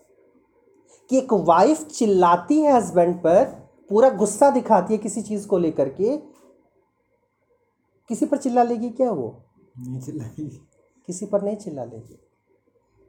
कि 1.09 1.17
एक 1.17 1.33
वाइफ 1.33 1.87
चिल्लाती 1.87 2.61
है 2.61 2.73
हस्बैंड 2.73 3.19
पर 3.19 3.43
पूरा 3.89 4.09
गुस्सा 4.09 4.49
दिखाती 4.49 4.93
है 4.93 4.97
किसी 4.97 5.21
चीज़ 5.21 5.47
को 5.47 5.57
लेकर 5.57 5.89
के। 5.89 6.17
किसी 8.09 8.25
पर 8.25 8.37
चिल्ला 8.37 8.63
लेगी 8.63 8.89
क्या 8.89 9.11
वो? 9.11 9.43
नहीं 9.79 10.01
चिल्लाएगी। 10.01 10.67
किसी 11.07 11.25
पर 11.25 11.41
नहीं 11.41 11.55
चिल्ला 11.55 11.83
लेगी। 11.83 12.19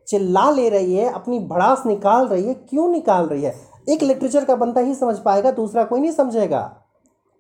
चिल्ला 0.08 0.50
ले 0.50 0.68
रही 0.68 0.96
है 0.96 1.12
अपनी 1.12 1.38
भड़ास 1.38 1.82
निकाल 1.86 2.28
रही 2.28 2.44
है 2.44 2.54
क्यों 2.54 2.88
निकाल 2.88 3.26
रही 3.26 3.42
है? 3.42 3.60
एक 3.88 4.02
लिटरेचर 4.02 4.44
का 4.44 4.56
बंदा 4.56 4.80
ही 4.80 4.94
समझ 4.94 5.18
पाएगा 5.18 5.50
दूसरा 5.50 5.84
कोई 5.84 6.00
नहीं 6.00 6.12
समझेगा। 6.12 6.82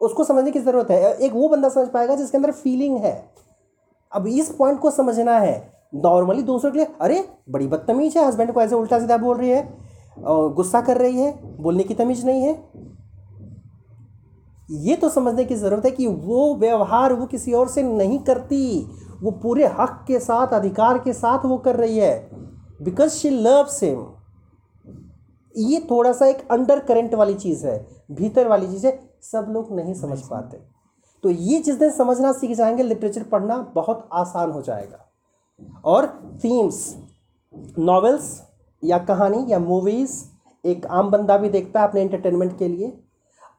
उसको 0.00 0.24
समझने 0.24 0.50
की 0.50 0.58
ज़रूरत 0.58 0.90
है। 0.90 1.14
एक 1.14 1.32
वो 1.32 1.48
बंदा 1.48 1.68
समझ 1.68 1.88
पाएगा 1.88 2.14
जिसके 2.14 2.36
अंदर 2.36 2.50
फीलिंग 2.50 2.96
है। 2.96 3.34
अब 4.12 4.26
इस 4.26 4.54
पॉइंट 4.54 4.80
को 4.80 4.90
समझना 4.90 5.38
है। 5.38 5.75
नॉर्मली 5.92 6.42
दूसरों 6.42 6.70
के 6.72 6.78
लिए 6.78 6.86
अरे 7.00 7.24
बड़ी 7.50 7.66
बदतमीज 7.66 8.16
है 8.16 8.26
हस्बैंड 8.26 8.52
को 8.52 8.60
ऐसे 8.60 8.74
उल्टा 8.74 8.98
सीधा 8.98 9.16
बोल 9.16 9.36
रही 9.36 9.50
है 9.50 9.68
और 10.18 10.52
गुस्सा 10.54 10.80
कर 10.80 10.98
रही 10.98 11.20
है 11.20 11.32
बोलने 11.62 11.84
की 11.84 11.94
तमीज 11.94 12.24
नहीं 12.26 12.42
है। 12.42 12.52
ये 14.70 14.96
तो 14.96 15.08
समझने 15.08 15.44
की 15.44 15.54
ज़रूरत 15.54 15.84
है 15.84 15.90
कि 15.90 16.06
वो 16.06 16.54
व्यवहार 16.56 17.12
वो 17.12 17.26
किसी 17.26 17.52
और 17.52 17.68
से 17.68 17.82
नहीं 17.82 18.18
करती 18.18 18.80
वो 19.22 19.30
पूरे 19.42 19.66
हक 19.78 20.04
के 20.08 20.18
साथ 20.20 20.54
अधिकार 20.54 20.98
के 20.98 21.12
साथ 21.12 21.44
वो 21.44 21.58
कर 21.58 21.76
रही 21.76 21.98
है 21.98 22.30
बिकॉज़ 22.82 23.12
शी 23.12 23.30
लव्स 23.30 23.82
हिम 23.82 24.04
ये 25.54 25.80
थोड़ा 25.90 26.12
सा 26.12 26.26
एक 26.26 26.46
अंडर 26.50 26.78
करेंट 26.80 27.14
वाली 27.14 27.34
चीज़ 27.34 27.66
है 27.66 27.78
भीतर 28.12 28.48
वाली 28.48 28.66
चीज़ 28.66 28.86
है 28.86 28.98
सब 29.22 29.46
लोग 29.50 29.72
नहीं 29.72 29.94
समझ 29.94 30.18
पाते। 30.20 30.58
तो 31.24 31.30
ये 31.30 31.58
दिन 31.68 31.90
समझना 31.90 32.32
सीख 32.32 32.56
जाएँगे 32.56 32.82
लिटरेचर 32.82 33.22
पढ़ना 33.22 33.56
बहुत 33.74 34.08
आसान 34.12 34.50
हो 34.50 34.62
जाएगा। 34.62 35.05
और 35.84 36.06
थीम्स 36.44 36.94
नॉवेल्स 37.78 38.30
या 38.82 38.98
कहानी 39.00 39.44
या 39.48 39.58
मूवीज़ 39.58 40.22
एक 40.64 40.86
आम 40.88 41.10
बंदा 41.10 41.36
भी 41.38 41.48
देखता 41.48 41.80
है 41.80 41.88
अपने 41.88 42.00
एंटरटेनमेंट 42.00 42.58
के 42.58 42.68
लिए। 42.68 42.92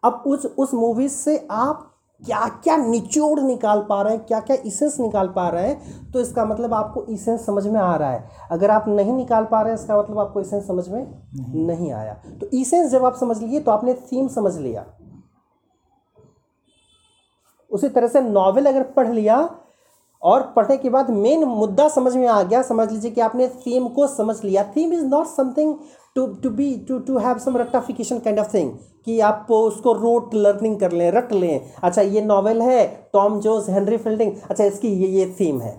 अब 0.03 0.23
उस 0.27 0.45
उस 0.47 0.73
मूवीज़ 0.73 1.13
से 1.13 1.37
आप 1.51 1.83
क्या 2.21 2.47
क्या 2.63 2.75
निचोड़ 2.77 3.39
निकाल 3.39 3.79
पा 3.89 4.01
रहे 4.01 4.13
हैं 4.13 4.25
क्या 4.25 4.39
क्या 4.39 4.55
इसेंस 4.65 4.99
निकाल 4.99 5.27
पा 5.29 5.47
रहे 5.49 5.67
हैं 5.67 6.11
तो 6.11 6.21
इसका 6.21 6.45
मतलब 6.45 6.73
आपको 6.73 7.03
इसेंस 7.05 7.45
समझ 7.45 7.65
में 7.67 7.79
आ 7.79 7.95
रहा 7.95 8.11
है। 8.11 8.47
अगर 8.51 8.71
आप 8.71 8.87
नहीं 8.87 9.13
निकाल 9.13 9.45
पा 9.51 9.61
रहे 9.61 9.73
हैं 9.73 9.79
इसका 9.79 9.97
मतलब 9.99 10.19
आपको 10.19 10.41
इसेंस 10.41 10.67
समझ 10.67 10.87
में 10.89 10.99
नहीं, 10.99 11.65
नहीं 11.67 11.91
आया। 11.91 12.13
तो 12.41 12.47
इसेंस 12.49 12.89
जब 12.91 13.05
आप 13.05 13.15
समझ 13.15 13.37
लिए 13.37 13.59
तो 13.59 13.71
आपने 13.71 13.93
थीम 13.93 14.27
समझ 14.29 14.55
लिया। 14.57 14.85
उसी 17.71 17.89
तरह 17.89 18.07
से 18.07 18.21
नॉवेल 18.21 18.65
अगर 18.65 18.83
पढ़ 18.91 19.07
लिया 19.09 19.37
और 20.21 20.41
पढ़ने 20.55 20.77
के 20.77 20.89
बाद 20.89 21.09
मेन 21.11 21.43
मुद्दा 21.45 21.87
समझ 21.89 22.15
में 22.15 22.27
आ 22.27 22.41
गया। 22.43 22.61
समझ 22.63 22.91
लीजिए 22.91 23.11
कि 23.11 23.21
आपने 23.21 23.47
थीम 23.57 23.87
को 23.89 24.07
समझ 24.07 24.43
लिया। 24.43 24.63
Theme 24.75 24.93
is 24.93 25.05
not 25.05 25.27
something 25.27 25.75
to 26.15 26.25
to 26.35 26.49
be 26.49 26.75
to 26.87 26.99
to 26.99 27.17
have 27.17 27.37
some 27.39 27.57
रट्टाफिकेशन 27.57 28.19
kind 28.19 28.39
of 28.39 28.53
thing 28.53 28.71
कि 29.05 29.19
आप 29.21 29.51
उसको 29.51 29.93
रोट 29.93 30.33
लर्निंग 30.33 30.79
कर 30.79 30.91
लें, 30.91 31.11
रट 31.11 31.31
लें। 31.33 31.71
अच्छा 31.83 32.01
ये 32.01 32.21
नॉवेल 32.21 32.61
है 32.61 32.85
टॉम 33.13 33.39
जोस 33.39 33.69
हेनरी 33.69 33.97
फील्डिंग 33.97 34.35
अच्छा 34.49 34.63
इसकी 34.63 34.93
ये 34.93 35.07
ये 35.09 35.35
थीम 35.39 35.61
है। 35.61 35.75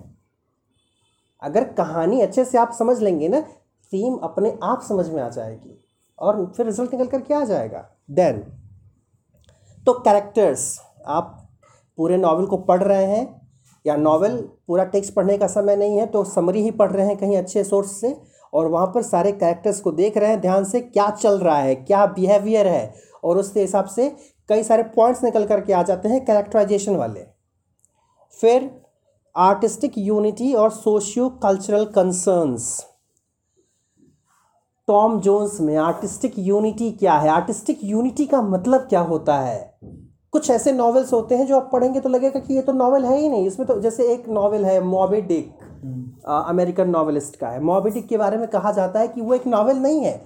अगर 1.42 1.64
कहानी 1.72 2.20
अच्छे 2.20 2.44
से 2.44 2.58
आप 2.58 2.72
समझ 2.72 2.98
लेंगे 3.00 3.28
ना 3.28 3.40
थीम 3.92 4.16
अपने 4.18 4.56
आप 4.62 4.82
समझ 4.82 5.08
में 5.08 5.22
आ 5.22 5.28
जाएगी 5.28 5.78
और 6.18 6.44
फिर 6.56 6.66
रिज़ल्ट 6.66 6.94
निकल 6.94 7.06
कर 7.06 7.20
क्या 7.20 7.40
आ 7.40 7.44
जाएगा? 7.44 7.84
देन 8.10 8.38
तो 9.86 9.92
कैरेक्टर्स 9.94 10.80
आप 11.06 11.34
पूरे 11.98 12.16
नावल 12.16 12.46
को 12.46 12.56
पढ़ 12.58 12.82
रहे 12.82 13.04
हैं 13.06 13.37
या 13.86 13.96
नावल 13.96 14.36
पूरा 14.66 14.84
टेक्स्ट 14.84 15.14
पढ़ने 15.14 15.36
का 15.38 15.46
समय 15.46 15.76
नहीं 15.76 15.98
है 15.98 16.06
तो 16.06 16.24
समरी 16.24 16.62
ही 16.62 16.70
पढ़ 16.70 16.90
रहे 16.92 17.06
हैं 17.06 17.16
कहीं 17.16 17.36
अच्छे 17.36 17.64
सोर्स 17.64 18.00
से 18.00 18.16
और 18.54 18.66
वहाँ 18.66 18.86
पर 18.86 19.02
सारे 19.02 19.32
कैरेक्टर्स 19.32 19.80
को 19.80 19.90
देख 19.92 20.16
रहे 20.16 20.30
हैं, 20.30 20.40
ध्यान 20.40 20.64
से 20.64 20.80
क्या 20.80 21.10
चल 21.12 21.38
रहा 21.38 21.58
है, 21.58 21.74
क्या 21.74 22.04
बिहेवियर 22.06 22.68
है 22.68 22.94
और 23.24 23.38
उसके 23.38 23.60
हिसाब 23.60 23.86
से 23.86 24.08
कई 24.48 24.62
सारे 24.62 24.82
पॉइंट्स 24.82 25.22
निकल 25.24 25.46
करके 25.46 25.72
आ 25.72 25.82
जाते 25.82 26.08
हैं 26.08 26.24
कैरेक्टराइजेशन 26.24 26.96
वाले। 26.96 27.24
फिर 28.40 28.70
आर्टिस्टिक 29.36 29.98
यूनिटी 29.98 30.52
और 30.54 30.70
socio 30.70 31.28
cultural 31.42 31.84
concerns 31.86 32.84
Tom 34.88 35.20
Jones 35.20 35.60
में 35.60 35.76
आर्टिस्टिक 35.76 36.34
यूनिटी 36.38 36.90
क्या 36.92 37.14
है? 37.14 37.28
आर्टिस्टिक 37.28 37.80
यूनिटी 37.84 38.26
का 38.26 38.42
मतलब 38.42 38.80
क्या 38.80 39.00
होता 39.00 39.38
है? 39.38 39.78
कुछ 40.32 40.50
ऐसे 40.50 40.72
नॉवेल्स 40.72 41.12
होते 41.12 41.36
हैं 41.36 41.46
जो 41.46 41.56
आप 41.56 41.68
पढ़ेंगे 41.72 42.00
तो 42.00 42.08
लगेगा 42.08 42.40
कि 42.40 42.54
ये 42.54 42.62
तो 42.62 42.72
नॉवल 42.72 43.04
है 43.04 43.18
ही 43.18 43.28
नहीं। 43.28 43.46
इसमें 43.46 43.66
तो 43.68 43.80
जैसे 43.80 44.12
एक 44.12 44.28
नॉवल 44.28 44.64
है 44.64 44.80
मॉबी 44.84 45.20
डिक 45.22 46.24
अमेरिकन 46.28 46.90
नॉवलिस्ट 46.90 47.36
का 47.36 47.48
है। 47.48 47.60
मॉबिडिक 47.64 48.06
के 48.08 48.16
बारे 48.16 48.36
में 48.36 48.46
कहा 48.48 48.72
जाता 48.72 49.00
है 49.00 49.08
कि 49.08 49.20
वो 49.20 49.34
एक 49.34 49.46
नॉवल 49.46 49.76
नहीं 49.76 50.04
है। 50.04 50.20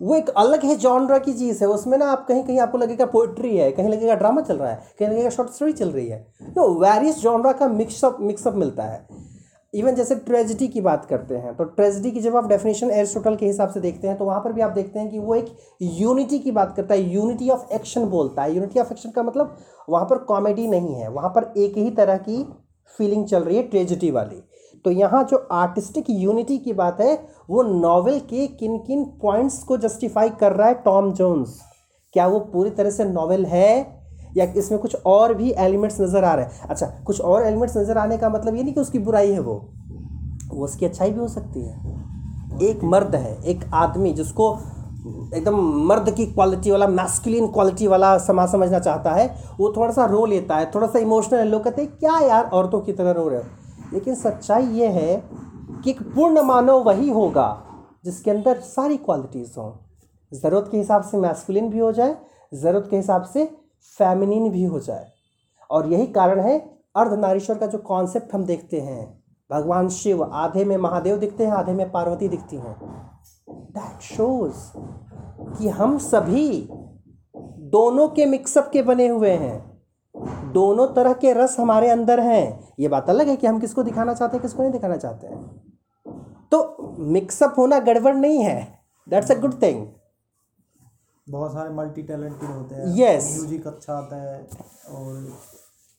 वो 0.00 0.14
एक 0.14 0.28
अलग 0.28 0.64
है 0.64 0.74
जॉनरा 0.76 1.18
की 1.18 1.32
चीज़ 1.32 1.62
है। 1.64 1.68
उसमें 1.68 1.96
ना 1.98 2.10
आप 2.12 2.26
कहीं 2.28 2.42
कहीं 2.44 2.58
आपको 2.60 2.78
लगेगा 2.78 3.06
पोइट्री 3.06 3.56
है 3.56 3.70
कहीं 3.72 3.88
लगेगा 3.88 4.14
ड्रामा 4.14 4.40
चल 4.40 4.56
रहा 4.56 4.70
है 4.70 4.82
कहीं 4.98 5.08
लगेगा 5.08 5.30
शॉर्ट 5.30 5.50
स्टोरी 5.50 5.72
चल 5.72 5.90
रही 5.90 6.08
है। 6.08 6.18
तो 6.54 6.68
वेरियस 6.80 7.20
जॉनरा 7.20 7.52
का 7.52 7.68
मिक्सअप 7.68 8.18
मिक्सअप 8.20 8.54
मिलता 8.54 8.82
है। 8.82 9.06
इवन 9.74 9.94
जैसे 9.94 10.14
ट्रेजिडी 10.16 10.66
की 10.68 10.80
बात 10.80 11.04
करते 11.04 11.36
हैं 11.36 11.54
तो 11.56 11.64
ट्रेजिडी 11.64 12.10
की 12.10 12.20
जब 12.20 12.36
आप 12.36 12.46
डेफिनेशन 12.48 12.90
एरिस्टोटल 12.90 13.34
के 13.36 13.46
हिसाब 13.46 13.70
से 13.70 13.80
देखते 13.80 14.08
हैं 14.08 14.16
तो 14.18 14.24
वहाँ 14.24 14.40
पर 14.40 14.52
भी 14.52 14.60
आप 14.60 14.70
देखते 14.70 14.98
हैं 14.98 15.10
कि 15.10 15.18
वो 15.18 15.34
एक 15.34 15.46
यूनिटी 15.82 16.38
की 16.38 16.50
बात 16.50 16.74
करता 16.76 16.94
है 16.94 17.10
यूनिटी 17.14 17.48
ऑफ़ 17.50 17.74
एक्शन 17.74 18.04
बोलता 18.06 18.42
है। 18.42 18.54
यूनिटी 18.54 18.80
ऑफ़ 18.80 18.92
एक्शन 18.92 19.10
का 19.10 19.22
मतलब 19.22 19.56
वहाँ 19.88 20.04
पर 20.04 20.18
कॉमेडी 20.24 20.66
नहीं 20.68 20.94
है, 20.94 21.08
वहाँ 21.10 21.30
पर 21.30 21.52
एक 21.58 21.76
ही 21.76 21.90
तरह 21.90 22.16
की 22.18 22.42
फीलिंग 22.98 23.26
चल 23.26 23.42
रही 23.42 23.56
है 23.56 23.62
ट्रेजिडी 23.62 24.10
वाली। 24.10 24.42
तो 24.84 24.90
यहाँ 24.90 25.22
जो 25.24 25.36
आर्टिस्टिक 25.52 26.04
यूनिटी 26.10 26.58
की 26.58 26.72
बात 26.72 27.00
है, 27.00 27.14
वो 27.50 27.62
नॉवल 27.62 28.18
के 28.20 28.46
किन 28.48 28.78
किन 28.78 29.04
पॉइंट्स 29.22 29.62
को 29.62 29.76
जस्टिफाई 29.78 30.30
कर 30.40 30.52
रहा 30.52 30.68
है 30.68 30.74
टॉम 30.84 31.12
जोन्स 31.12 31.58
क्या 32.14 32.26
वो 32.26 32.38
पूरी 32.42 32.70
तरह 32.70 32.90
से 32.90 33.04
नॉवल 33.04 33.44
है? 33.46 33.97
या 34.38 34.44
इसमें 34.56 34.80
कुछ 34.80 34.96
और 35.06 35.34
भी 35.34 35.50
एलिमेंट्स 35.58 36.00
नज़र 36.00 36.24
आ 36.24 36.34
रहे 36.34 36.44
हैं? 36.44 36.68
अच्छा 36.70 36.86
कुछ 37.06 37.20
और 37.20 37.42
एलिमेंट्स 37.42 37.76
नज़र 37.76 37.98
आने 37.98 38.16
का 38.18 38.28
मतलब 38.28 38.56
ये 38.56 38.62
नहीं 38.62 38.74
कि 38.74 38.80
उसकी 38.80 38.98
बुराई 38.98 39.32
है 39.32 39.40
वो। 39.40 39.54
वो 40.50 40.64
उसकी 40.64 40.86
अच्छाई 40.86 41.10
भी 41.10 41.20
हो 41.20 41.28
सकती 41.28 41.60
है। 41.60 42.60
एक 42.62 42.84
मर्द 42.84 43.14
है, 43.14 43.36
एक 43.44 43.64
आदमी 43.74 44.12
जिसको 44.12 44.52
एकदम 45.34 45.56
मर्द 45.86 46.10
की 46.10 46.26
क्वालिटी 46.26 46.70
वाला 46.70 46.86
मैस्कुलिन 46.86 47.46
क्वालिटी 47.46 47.86
वाला 47.86 48.16
समाज 48.18 48.48
समझना 48.52 48.78
चाहता 48.78 49.12
है, 49.12 49.26
वो 49.60 49.72
थोड़ा 49.76 49.92
सा 49.92 50.04
रो 50.04 50.24
लेता 50.26 50.56
है, 50.56 50.70
थोड़ा 50.74 50.86
सा 50.86 50.98
इमोशनल 50.98 51.38
है। 51.38 51.44
लोग 51.44 51.64
कहते 51.64 51.82
हैं, 51.82 51.90
क्या 51.90 52.18
यार, 52.18 52.44
औरतों 52.44 52.80
की 52.80 52.92
तरह 52.92 53.10
रो 53.10 53.28
रहे 53.28 53.38
हो? 53.38 53.44
लेकिन 53.92 54.14
सच्चाई 54.14 54.66
ये 54.66 54.86
है 54.86 55.22
कि 55.84 55.90
एक 55.90 56.02
पूर्ण 56.14 56.42
मानव 56.42 56.82
वही 56.82 57.10
होगा 57.10 57.46
जिसके 58.04 58.30
अंदर 58.30 58.60
सारी 58.60 58.96
क्वालिटीज़ 58.96 59.58
हों। 59.58 59.70
ज़रूरत 60.32 60.68
के 60.70 60.78
हिसाब 60.78 61.02
से 61.02 61.18
मैस्कुलिन 61.18 61.68
भी 61.70 61.78
हो 61.78 61.92
जाए, 61.92 62.16
ज़रूरत 62.54 62.88
के 62.90 62.96
हिसाब 62.96 63.22
से 63.24 63.44
फेमिनिन 63.82 64.50
भी 64.50 64.64
हो 64.64 64.80
जाए। 64.80 65.06
और 65.70 65.92
यही 65.92 66.06
कारण 66.06 66.40
है, 66.40 66.78
अर्धनारीश्वर 66.96 67.58
का 67.58 67.66
जो 67.66 67.78
कॉन्सेप्ट 67.78 68.34
हम 68.34 68.44
देखते 68.44 68.80
हैं, 68.80 69.24
भगवान 69.50 69.88
शिव 69.88 70.24
आधे 70.24 70.64
में 70.64 70.76
महादेव 70.76 71.18
दिखते 71.18 71.46
हैं, 71.46 71.52
आधे 71.52 71.72
में 71.72 71.92
पार्वती 71.92 72.28
दिखती 72.28 72.56
हैं। 72.56 72.76
दैट 73.50 74.00
शोज़ 74.02 74.78
कि 75.58 75.68
हम 75.68 75.98
सभी 75.98 76.68
दोनों 77.58 78.08
के 78.08 78.26
मिक्सअप 78.26 78.70
के 78.72 78.82
बने 78.82 79.08
हुए 79.08 79.30
हैं। 79.30 79.82
दोनों 80.52 80.86
तरह 80.86 81.12
के 81.12 81.32
रस 81.32 81.58
हमारे 81.60 81.90
अंदर 81.90 82.20
हैं। 82.20 82.68
ये 82.80 82.88
बात 82.88 83.10
अलग 83.10 83.28
है 83.28 83.36
कि 83.36 83.46
हम 83.46 83.60
किसको 83.60 83.82
दिखाना 83.82 84.14
चाहते 84.14 84.36
हैं, 84.36 84.42
किसको 84.42 84.62
नहीं 84.62 84.72
दिखाना 84.72 84.96
चाहते 84.96 85.26
हैं। 85.26 85.62
तो 86.50 86.76
मिक्सअप 86.98 87.54
होना 87.58 87.78
गड़बड़ 87.78 88.14
नहीं 88.14 88.38
है। 88.38 88.78
दैट्स 89.08 89.30
अ 89.30 89.40
गुड 89.40 89.62
थिंग 89.62 89.86
बहुत 91.30 91.52
सारे 91.52 91.70
मल्टी 91.74 92.02
टैलेंटेड 92.04 92.50
होते 92.50 92.74
हैं। 92.74 92.94
Yes. 92.96 93.24
म्यूज़िक 93.32 93.66
अच्छा 93.66 93.92
आता 93.94 94.16
है 94.16 94.36
और 94.90 95.14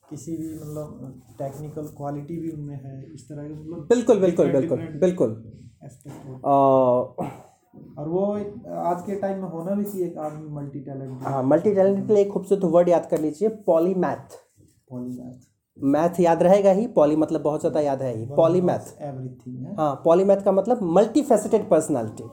किसी 0.03 0.35
भी 0.37 0.53
मतलब 0.55 1.21
टेक्निकल 1.39 1.87
क्वालिटी 1.97 2.37
भी 2.37 2.51
उनमें 2.51 2.75
है 2.75 3.01
इस 3.13 3.27
तरह 3.29 3.43
के 3.43 3.53
मतलब 3.53 3.87
बिल्कुल 3.89 4.19
बिल्कुल 4.19 4.47
बिल्कुल 4.51 4.79
बिल्कुल। 4.99 5.35
और 7.97 8.07
वो 8.09 8.23
आज 8.85 9.01
के 9.01 9.15
टाइम 9.19 9.41
में 9.41 9.49
होना 9.49 9.75
भी 9.75 9.83
चाहिए 9.83 10.07
एक 10.07 10.17
आदमी 10.19 10.49
मल्टी 10.55 10.79
टैलेंटेड 10.81 11.27
हाँ 11.27 11.43
मल्टी 11.45 11.73
टैलेंटेड 11.75 12.07
के 12.07 12.13
लिए 12.13 12.23
एक 12.23 12.31
खूबसूरत 12.31 12.63
वर्ड 12.73 12.89
याद 12.89 13.05
कर 13.11 13.19
लीजिए 13.21 13.49
पॉलीमैथ 13.67 14.37
पॉलीमैथ 14.89 15.47
मैथ 15.77 16.19
याद 16.19 16.43
रहेगा 16.43 16.71
ही 16.71 16.85
पॉली 16.95 17.15
मतलब 17.17 17.41
बहुत 17.41 17.59
ज़्यादा 17.59 17.79
याद 17.81 18.01
है 18.01 18.15
ही 18.15 18.25
पॉलीमैथ 18.35 19.01
एवरीथिंग 19.01 19.65
है। 19.65 19.75
हाँ 19.75 19.93
पॉलीमैथ 20.05 20.41
का 20.45 20.51
मतलब 20.51 20.79
मल्टी 20.95 21.21
फैसेटेड 21.23 21.69
पर्सनैलिटी 21.69 22.23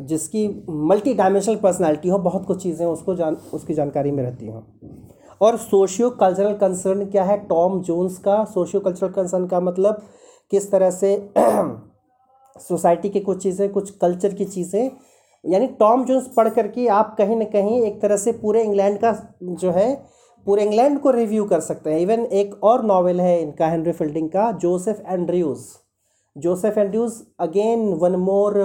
जिसकी 0.00 0.46
मल्टी 0.68 1.14
डायमेंशनल 1.14 1.56
पर्सनैलिटी 1.56 2.08
हो, 2.08 2.18
बहुत 2.18 2.46
कुछ 2.46 2.62
चीज़ें 2.62 2.86
उसको 2.86 3.14
जान, 3.14 3.36
उसकी 3.54 3.74
जानकारी 3.74 4.10
में 4.10 4.22
रहती 4.22 4.46
हों। 4.46 4.62
और 5.40 5.56
सोशियो 5.56 6.10
कल्चरल 6.10 6.52
कंसर्न 6.52 7.04
क्या 7.06 7.24
है? 7.24 7.36
टॉम 7.38 7.80
जोन्स 7.80 8.18
का 8.18 8.42
सोशियो 8.44 8.80
कल्चरल 8.80 9.10
कंसर्न 9.10 9.46
का 9.46 9.60
मतलब 9.60 10.02
किस 10.52 10.70
तरह 10.70 10.90
से 10.90 11.16
सोसाइटी 12.58 13.08
की 13.08 13.20
कुछ 13.20 13.42
चीज़ें, 13.42 13.68
कुछ 13.72 13.90
कल्चर 13.90 14.34
की 14.34 14.44
चीज़ें, 14.44 14.90
यानी 15.44 15.66
टॉम 15.66 16.04
जोन्स 16.04 16.26
पढ़ 16.36 16.48
करके 16.48 16.86
आप 16.88 17.14
कहीं 17.18 17.36
ना 17.36 17.44
कहीं 17.44 17.80
एक 17.82 18.00
तरह 18.02 18.16
से 18.16 18.32
पूरे 18.32 18.62
इंग्लैंड 18.62 18.98
का 18.98 19.12
जो 19.42 19.70
है, 19.70 19.94
पूरे 20.46 20.64
इंग्लैंड 20.64 20.98
को 21.00 21.10
रिव्यू 21.10 21.44
कर 21.44 21.60
सकते 21.60 21.92
हैं। 21.92 22.00
इवन 22.00 22.24
एक 22.32 22.62
और 22.64 22.84
नावल 22.84 23.20
है 23.20 23.40
इनका 23.42 23.68
हेनरी 23.68 23.92
फील्डिंग 23.92 24.28
का 24.28 24.50
Joseph 24.52 25.02
Andrews 25.06 25.66
Joseph 26.36 26.78
Andrews 26.78 27.22
again 27.40 27.92
one 27.92 28.16
more 28.16 28.58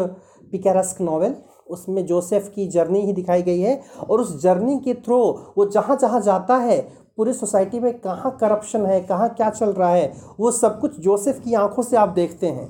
picaresque 0.51 1.01
novel 1.01 1.35
उसमें 1.67 2.05
जोसेफ 2.05 2.51
की 2.55 2.67
जर्नी 2.67 2.99
ही 3.01 3.13
दिखाई 3.13 3.41
गई 3.41 3.59
है 3.59 3.81
और 4.09 4.21
उस 4.21 4.41
जर्नी 4.43 4.77
के 4.79 4.93
थ्रू 4.93 5.17
वो 5.57 5.65
जहाँ 5.65 5.97
जहाँ 6.01 6.21
जाता 6.21 6.55
है 6.57 6.79
पूरी 7.17 7.33
सोसाइटी 7.33 7.79
में 7.79 7.93
कहाँ 7.99 8.37
करप्शन 8.41 8.85
है 8.85 8.99
कहाँ 9.01 9.29
क्या 9.29 9.49
चल 9.49 9.69
रहा 9.69 9.89
है 9.89 10.11
वो 10.39 10.51
सब 10.51 10.79
कुछ 10.79 10.99
जोसेफ 10.99 11.39
की 11.39 11.53
आँखों 11.53 11.83
से 11.83 11.97
आप 11.97 12.09
देखते 12.09 12.47
हैं। 12.47 12.67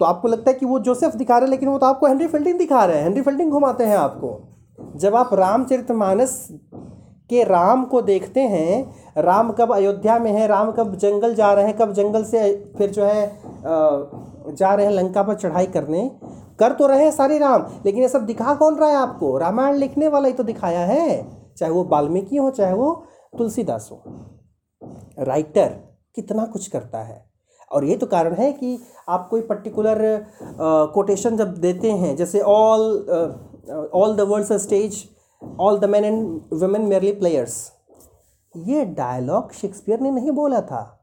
तो 0.00 0.04
आपको 0.04 0.28
लगता 0.28 0.50
है 0.50 0.56
कि 0.58 0.66
वो 0.66 0.78
जोसेफ 0.78 1.14
दिखा 1.14 1.38
रहे 1.38 1.46
हैं 1.46 1.50
लेकिन 1.50 1.68
वो 1.68 1.78
तो 1.78 1.86
आपको 1.86 2.06
हेनरी 2.06 2.26
फील्डिंग 2.26 2.58
दिखा 2.58 2.84
रहे 2.84 2.96
हैं। 2.96 3.04
हेनरी 3.04 3.22
फील्डिंग 3.22 3.50
घुमाते 3.50 3.84
हैं 3.84 3.96
आपको। 3.96 4.38
जब 4.96 5.14
आप 5.14 5.34
रामचरितमानस 5.34 6.48
के 7.30 7.44
राम 7.44 7.84
को 7.84 8.02
देखते 8.02 8.40
हैं 8.40 9.22
राम 9.22 9.52
कब 9.52 9.72
अयोध्या 9.74 10.18
में 10.18 10.30
है 10.32 10.46
राम 10.46 10.72
कब 10.72 10.94
जंगल 10.96 11.34
जा 11.34 11.52
रहे 11.52 11.64
हैं 11.64 11.76
कब 11.76 11.92
जंगल 11.92 12.24
से 12.24 12.72
फिर 12.78 12.90
जो 12.90 13.04
है 13.04 13.26
अ, 13.26 14.25
जा 14.48 14.74
रहे 14.74 14.86
हैं 14.86 14.92
लंका 14.92 15.22
पर 15.22 15.34
चढ़ाई 15.34 15.66
करने। 15.68 16.08
कर 16.60 16.72
तो 16.72 16.86
रहे 16.86 17.04
हैं 17.04 17.10
सारे 17.10 17.38
राम, 17.38 17.66
लेकिन 17.84 18.02
ये 18.02 18.08
सब 18.08 18.26
दिखा 18.26 18.54
कौन 18.54 18.76
रहा 18.76 18.88
है 18.88 18.96
आपको? 18.96 19.36
रामायण 19.38 19.76
लिखने 19.76 20.08
वाला 20.08 20.28
ही 20.28 20.34
तो 20.34 20.42
दिखाया 20.42 20.80
है, 20.80 21.54
चाहे 21.58 21.72
वो 21.72 21.84
वाल्मीकि 21.84 22.36
हो, 22.36 22.50
चाहे 22.50 22.74
वो 22.74 22.92
तुलसीदास 23.38 23.88
हो। 23.92 24.02
राइटर 25.20 25.68
कितना 26.16 26.44
कुछ 26.46 26.68
करता 26.68 26.98
है। 26.98 27.24
और 27.70 27.84
ये 27.84 27.96
तो 27.96 28.06
कारण 28.06 28.34
है 28.34 28.52
कि 28.52 28.78
आप 29.08 29.26
कोई 29.30 29.40
पर्टिकुलर 29.40 29.98
कोटेशन 30.94 31.36
जब 31.36 31.54
देते 31.54 31.90
हैं, 31.92 32.14
जैसे 32.16 32.40
all 32.40 32.80
all 33.94 34.16
the 34.16 34.20
world's 34.20 34.52
stage 34.62 35.04
all 35.42 35.78
the 35.78 35.84
man 35.84 36.04
and 36.04 36.40
women 36.52 36.82
merely 36.82 37.12
players 37.12 37.72
ये 38.54 38.84
डायलॉग 38.86 39.52
शेक्सपियर 39.52 40.00
ने 40.00 40.10
नहीं 40.10 40.30
बोला 40.30 40.60
था। 40.60 40.95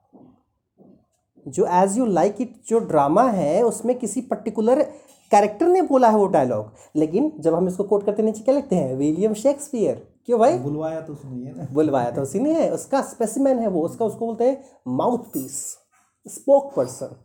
जो 1.48 1.66
एज 1.66 1.98
यू 1.98 2.06
लाइक 2.06 2.42
इट 2.42 2.56
जो 2.68 2.80
ड्रामा 2.80 3.24
है 3.24 3.62
उसमें 3.64 3.98
किसी 4.00 4.22
पर्टिकुलर 4.22 4.82
कैरेक्टर 5.32 5.68
ने 5.68 5.82
बोला 5.82 6.10
है 6.10 6.18
वो 6.18 6.26
डायलॉग 6.28 6.72
लेकिन 6.96 7.32
जब 7.40 7.56
हम 7.56 7.68
इसको 7.68 7.84
कोट 7.84 8.06
करते 8.06 8.24
नीचे 8.24 8.42
क्या 8.42 8.56
लिखते 8.56 8.76
हैं? 8.76 8.96
विलियम 8.96 9.34
शेक्सपियर 9.34 10.08
क्यों 10.26 10.40
भाई? 10.40 10.58
बुलवाया 10.58 11.02
तो 11.02 11.14
उसने 11.14 11.36
ही 11.36 11.44
है 11.44 11.58
ना? 11.58 11.68
बुलवाया 11.72 12.12
तो 12.12 12.22
उसी 12.22 12.40
ने 12.40 12.54
है 12.54 12.70
उसका 12.74 13.02
स्पेसिमैन 13.02 13.60
है 13.60 13.68
वो 13.68 13.82
उसका 13.82 14.06
उसको 14.06 14.26
बोलते 14.26 14.44
हैं 14.44 14.64
mouth 14.88 15.20
piece 15.34 15.78
spoke 16.28 16.74
person 16.76 17.16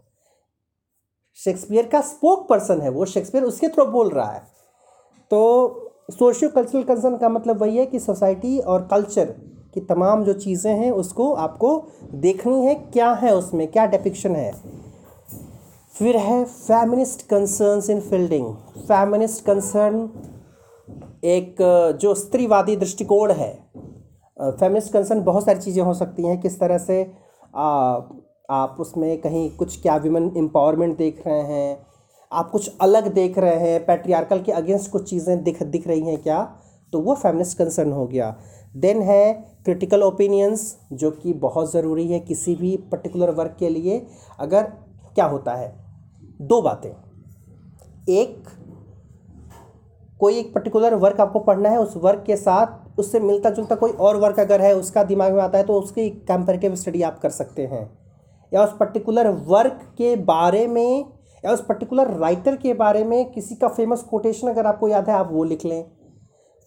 Shakespeare 1.37 1.87
का 1.87 2.01
स्पोक 2.01 2.49
पर्सन 2.49 2.81
है 2.81 2.89
वो 2.89 3.05
शेक्सपियर 3.05 3.45
उसके 3.45 3.69
थ्रू 3.69 3.85
बोल 3.85 4.09
रहा 4.09 4.31
है। 4.31 4.43
तो 5.31 5.91
सोशियो 6.11 6.51
कल्चरल 6.51 6.83
कंसर्न 6.83 7.17
का 7.17 7.29
मतलब 7.29 7.61
वही 7.61 7.77
है 7.77 7.87
कि 7.87 7.99
सोसाइटी 7.99 8.59
और 8.59 8.89
कल्चर 8.91 9.35
कि 9.79 9.87
तमाम 9.87 10.25
जो 10.25 10.33
चीज़ें 10.35 10.73
हैं 10.75 10.91
उसको 10.93 11.33
आपको 11.35 11.71
देखनी 12.17 12.65
है 12.65 12.75
क्या 12.75 13.13
है 13.23 13.35
उसमें 13.37 13.67
क्या 13.69 13.87
डिपिक्शन 13.87 14.37
है। 14.37 14.53
फिर 15.95 16.17
है 16.17 16.45
feminist 16.45 17.23
concerns 17.29 17.91
in 17.91 18.01
Fielding 18.01 18.47
feminist 18.79 19.45
concern 19.45 20.09
एक 21.27 21.57
जो 22.01 22.15
स्त्रीवादी 22.15 22.77
दृष्टिकोण 22.77 23.33
है। 23.33 23.53
फेमिनिस्ट 24.37 24.93
कंसर्न 24.93 25.23
बहुत 25.23 25.45
सारी 25.45 25.61
चीज़ें 25.61 25.83
हो 25.85 25.95
सकती 25.95 26.27
हैं 26.27 26.41
किस 26.41 26.59
तरह 26.61 26.79
से 26.79 27.03
आ, 27.55 28.01
आप 28.51 28.77
उसमें 28.81 29.21
कहीं 29.21 29.49
कुछ 29.57 29.81
क्या 29.83 29.97
विमेन 29.97 30.33
एम्पावरमेंट 30.37 30.97
देख 30.99 31.23
रहे 31.27 31.41
हैं 31.45 31.79
आप 32.33 32.51
कुछ 32.51 32.71
अलग 32.81 33.13
देख 33.15 33.39
रहे 33.39 33.59
हैं 33.61 33.85
पैट्रियार्कल 33.87 34.41
के 34.43 34.53
अगेंस्ट 34.53 34.91
कुछ 34.91 35.09
चीज़ें 35.11 35.43
दिख 35.43 35.63
दिख 35.65 35.87
रही 35.89 36.01
हैं 36.01 36.17
क्या? 36.23 36.41
तो 36.93 37.01
वो 37.01 37.15
फेमिनिस्ट 37.15 37.59
कंसर्न 37.59 37.93
हो 37.93 38.07
गया। 38.07 38.37
देन 38.77 39.03
है 39.03 39.33
क्रिटिकल 39.65 40.03
ओपिनियंस 40.03 40.79
जो 40.93 41.11
कि 41.11 41.33
बहुत 41.33 41.73
ज़रूरी 41.73 42.07
है 42.09 42.21
किसी 42.21 42.55
भी 42.55 42.77
पर्टिकुलर 42.77 43.31
वर्क 43.31 43.57
के 43.59 43.69
लिए। 43.69 44.07
अगर 44.41 44.63
क्या 45.15 45.25
होता 45.25 45.55
है? 45.55 45.75
दो 46.41 46.63
बातें। 46.63 46.91
एक, 48.09 48.45
कोई 50.21 50.39
एक 50.39 50.55
पर्टिकुलर 50.55 50.95
वर्क 50.95 51.21
आपको 51.21 51.39
पढ़ना 51.39 51.69
है, 51.69 51.79
उस 51.79 51.97
वर्क 51.97 52.25
के 52.27 52.37
साथ 52.37 52.99
उससे 52.99 53.21
मिलता 53.21 53.51
जुलता 53.51 53.75
कोई 53.75 53.91
और 53.91 54.17
वर्क 54.17 54.41
अगर 54.41 54.61
है, 54.61 54.75
उसका 54.77 55.05
दिमाग 55.05 55.33
में 55.33 55.43
आता 55.43 55.59
है 55.59 55.65
तो 55.65 55.75
उसकी 55.75 56.11
कंपेरेटिव 56.11 56.75
स्टडी 56.75 57.03
आप 57.03 57.19
कर 57.19 57.31
सकते 57.31 57.67
हैं। 57.67 57.99
या 58.55 58.65
उस 58.65 58.77
पर्टिकुलर 58.81 59.29
वर्क 59.29 59.81
के 59.99 60.17
बारे 60.17 60.67
में, 60.67 61.05
या 61.45 61.53
उस 61.53 61.65
पर्टिकुलर 61.67 62.11
राइटर 62.11 62.57
के 62.57 62.75
बारे 62.75 63.05
में 63.05 63.33
किसी 63.33 63.55
का 63.55 63.69
फ़ेमस 63.69 64.03
कोटेशन 64.03 64.49
अगर 64.49 64.67
आपको 64.67 64.89
याद 64.89 65.09
है, 65.09 65.15
आप 65.15 65.29
वो 65.33 65.45
लिख 65.45 65.65
लें। 65.65 65.85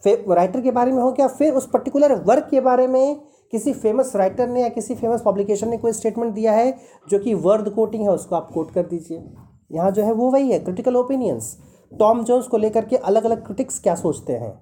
राइटर 0.06 0.62
के 0.62 0.72
बारे 0.72 0.92
में 0.92 1.02
हो 1.04 1.12
क्या? 1.12 1.28
फिर 1.28 1.54
उस 1.54 1.70
पर्टिकुलर 1.70 2.14
वर्क 2.24 2.48
के 2.52 2.62
बारे 2.62 2.88
में 2.88 3.20
किसी 3.54 3.74
फ़ेमस 3.74 4.12
राइटर 4.16 4.48
ने 4.48 4.62
या 4.62 4.68
किसी 4.70 4.96
फ़ेमस 4.96 5.22
पब्लिकेशन 5.26 5.70
ने 5.70 5.78
कोई 5.78 5.92
स्टेटमेंट 5.92 6.34
दिया 6.34 6.52
है 6.54 6.74
जो 7.10 7.20
कि 7.20 7.34
वर्ड 7.34 7.70
कोटिंग 7.70 8.04
है, 8.04 8.10
उसको 8.10 8.36
आप 8.36 8.50
कोट 8.54 8.72
कर 8.72 8.84
दीजिए। 8.84 9.24
यहाँ 9.72 9.92
जो 9.92 10.04
है 10.04 10.12
वो 10.12 10.30
वही 10.32 10.52
है 10.52 10.60
क्रिटिकल 10.60 10.96
ओपिनियंस 10.96 11.58
टॉम 11.92 12.24
जोन्स 12.24 12.48
को 12.48 12.58
लेकर 12.58 12.86
के 12.86 12.96
अलग 12.96 13.24
अलग 13.24 13.46
क्रिटिक्स 13.46 13.80
क्या 13.80 13.96
सोचते 13.96 14.34
हैं? 14.34 14.54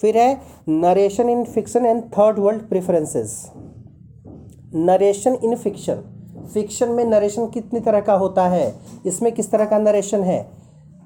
फिर 0.00 0.16
है 0.16 0.40
narration 0.68 1.28
in 1.28 1.44
fiction 1.44 1.86
and 1.86 2.02
third 2.08 2.38
world 2.38 2.68
preferences 2.68 3.50
narration 4.74 5.34
in 5.34 5.54
fiction 5.54 6.02
fiction 6.54 6.88
में 6.88 7.04
नरेशन 7.04 7.46
कितनी 7.46 7.80
तरह 7.80 8.00
का 8.00 8.14
होता 8.14 8.46
है? 8.48 8.74
इसमें 9.06 9.32
किस 9.32 9.50
तरह 9.50 9.64
का 9.64 9.78
नरेशन 9.78 10.22
है? 10.22 10.40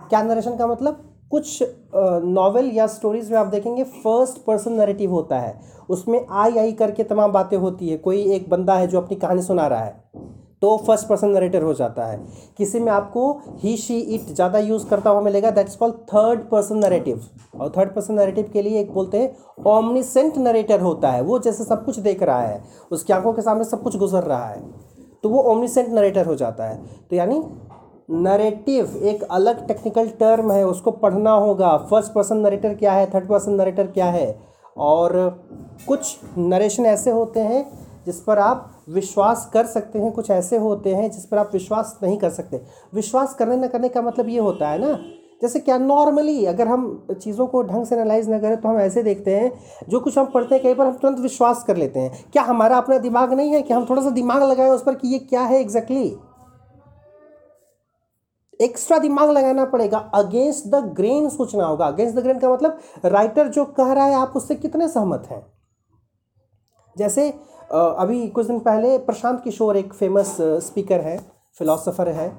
क्या 0.08 0.22
नरेशन 0.22 0.56
का 0.56 0.66
मतलब? 0.66 1.08
कुछ 1.33 1.62
नॉवेल 1.95 2.71
या 2.75 2.87
स्टोरीज 2.88 3.31
में 3.33 3.38
आप 3.38 3.47
देखेंगे 3.49 3.85
फ़र्स्ट 3.85 4.45
पर्सन 4.45 4.73
नरेटिव 4.73 5.11
होता 5.11 5.38
है। 5.38 5.55
उसमें 5.90 6.21
आई 6.31 6.59
आई 6.59 6.73
करके 6.75 7.05
तमाम 7.05 7.33
बातें 7.33 7.57
होती 7.59 7.88
है। 7.88 7.97
कोई 7.99 8.23
एक 8.35 8.49
बंदा 8.51 8.75
है 8.75 8.87
जो 8.87 9.01
अपनी 9.01 9.16
कहानी 9.16 9.42
सुना 9.42 9.66
रहा 9.66 9.81
है 9.81 10.01
तो 10.62 10.77
फ़र्स्ट 10.79 11.09
पर्सन 11.09 11.29
नरेटर 11.29 11.62
हो 11.62 11.73
जाता 11.75 12.05
है। 12.07 12.18
किसी 12.59 12.81
में 12.81 12.90
आपको 12.92 13.31
ही 13.59 13.77
शी 13.77 13.99
इट 13.99 14.27
ज़्यादा 14.27 14.59
यूज़ 14.61 14.87
करता 14.88 15.11
हुआ 15.11 15.21
मिलेगा 15.21 15.51
that's 15.51 15.77
called 15.77 15.95
third 16.09 16.40
person 16.51 16.79
narrative 16.79 17.25
और 17.55 17.73
थर्ड 17.77 17.95
पर्सन 17.95 18.14
नरेटिव 18.14 18.51
के 18.53 18.62
लिए 18.62 18.81
एक 18.81 18.92
बोलते 18.95 19.18
हैं 19.18 19.64
ऑमनिसेंट 19.68 20.38
नरेटर 20.38 20.81
होता 20.81 21.11
है। 21.11 21.23
वो 21.23 21.38
जैसे 21.38 21.64
सब 21.64 21.85
कुछ 21.85 21.99
देख 22.01 22.23
रहा 22.23 22.40
है, 22.40 22.62
उसकी 22.90 23.12
आँखों 23.12 23.33
के 23.33 23.42
सामने 23.42 23.64
सब 23.64 23.83
कुछ 23.83 23.97
गुजर 23.97 24.23
रहा 24.25 24.47
है 24.47 24.62
तो 25.25 25.29
वो 25.29 25.42
ओमनिसेंट 25.45 25.88
नरेटर 25.90 26.27
हो 26.27 26.35
जाता 26.37 26.64
है। 26.64 26.81
तो 27.11 27.16
यानी 27.16 27.42
नरेटिव 28.12 28.96
एक 29.03 29.22
अलग 29.22 29.66
टेक्निकल 29.66 30.09
टर्म 30.09 30.53
है, 30.53 30.66
उसको 30.66 30.90
पढ़ना 30.90 31.31
होगा। 31.31 31.77
फ़र्स्ट 31.90 32.12
पर्सन 32.12 32.37
नरेटर 32.37 32.75
क्या 32.75 32.92
है? 32.92 33.07
थर्ड 33.07 33.29
पर्सन 33.29 33.53
नरेटर 33.53 33.87
क्या 33.87 34.07
है? 34.07 34.38
और 34.77 35.14
कुछ 35.88 36.16
नरेशन 36.38 36.87
ऐसे 36.87 37.11
होते 37.11 37.40
हैं, 37.40 37.64
जिस 38.07 38.20
पर 38.20 38.38
आप 38.38 38.70
विश्वास 38.88 39.48
कर 39.53 39.66
सकते 39.66 39.98
हैं। 39.98 40.12
कुछ 40.12 40.31
ऐसे 40.31 40.57
होते 40.57 40.94
हैं, 40.94 41.11
जिस 41.11 41.25
पर 41.27 41.38
आप 41.38 41.51
विश्वास 41.53 41.98
नहीं 42.03 42.16
कर 42.18 42.31
सकते। 42.31 42.61
विश्वास 42.94 43.35
करने 43.35 43.57
न 43.57 43.68
करने 43.68 43.88
का 43.88 44.03
मतलब 44.03 44.29
ये 44.29 44.38
होता 44.38 44.68
है 44.68 44.79
ना, 44.79 44.98
जैसे 45.42 45.59
क्या 45.59 45.79
नॉर्मली 45.79 46.44
अगर 46.46 46.68
हम 46.68 47.07
चीज़ों 47.12 47.46
को 47.46 47.62
ढंग 47.62 47.87
से 47.87 47.94
एनालाइज 47.94 48.29
ना 48.31 48.38
करें 48.38 48.61
तो 48.61 48.68
हम 48.68 48.79
ऐसे 48.79 49.03
देखते 49.03 49.35
हैं, 49.35 49.53
जो 49.88 50.01
कुछ 50.01 50.18
हम 50.18 50.27
पढ़ते 50.27 50.55
हैं, 50.55 50.62
कई 50.64 50.75
बार 50.75 50.87
हम 50.87 50.92
तुरंत 50.92 51.18
विश्वास 51.18 51.62
कर 51.64 51.77
लेते 51.77 52.01
हैं। 52.01 52.25
क्या 52.33 52.42
हमारा 52.42 52.77
अपना 52.77 52.98
दिमाग 52.98 53.33
नहीं 53.33 53.51
है 53.51 53.62
कि 53.62 53.75
हम 53.75 53.87
थोड़ा 53.90 54.03
सा 54.03 54.11
दिमाग 54.11 54.42
लगाएँ 54.42 54.70
उस 54.70 54.83
पर 54.83 54.94
कि 54.94 55.09
ये 55.09 55.18
क्या 55.18 55.40
है 55.40 55.61
एग्जैक्टली 55.61 56.14
एक्स्ट्रा 58.62 58.98
दिमाग 58.98 59.31
लगाना 59.31 59.64
पड़ेगा। 59.66 59.98
अगेंस्ट 60.14 60.66
द 60.66 60.85
ग्रेन 60.96 61.29
सोचना 61.29 61.66
होगा। 61.66 61.87
अगेंस्ट 61.87 62.16
द 62.16 62.22
ग्रेन 62.22 62.38
का 62.38 62.53
मतलब 62.53 62.79
राइटर 63.07 63.48
जो 63.48 63.64
कह 63.64 63.92
रहा 63.92 64.05
है, 64.05 64.14
आप 64.14 64.33
उससे 64.37 64.55
कितने 64.57 64.88
सहमत 64.88 65.27
हैं? 65.31 65.44
जैसे 66.96 67.29
अभी 67.72 68.27
कुछ 68.29 68.46
दिन 68.46 68.59
पहले 68.61 68.96
प्रशांत 69.01 69.40
किशोर 69.44 69.77
एक 69.77 69.92
फ़ेमस 69.94 70.37
स्पीकर 70.40 71.01
है 71.01 71.18
फिलोसोफर 71.59 72.09
है। 72.11 72.33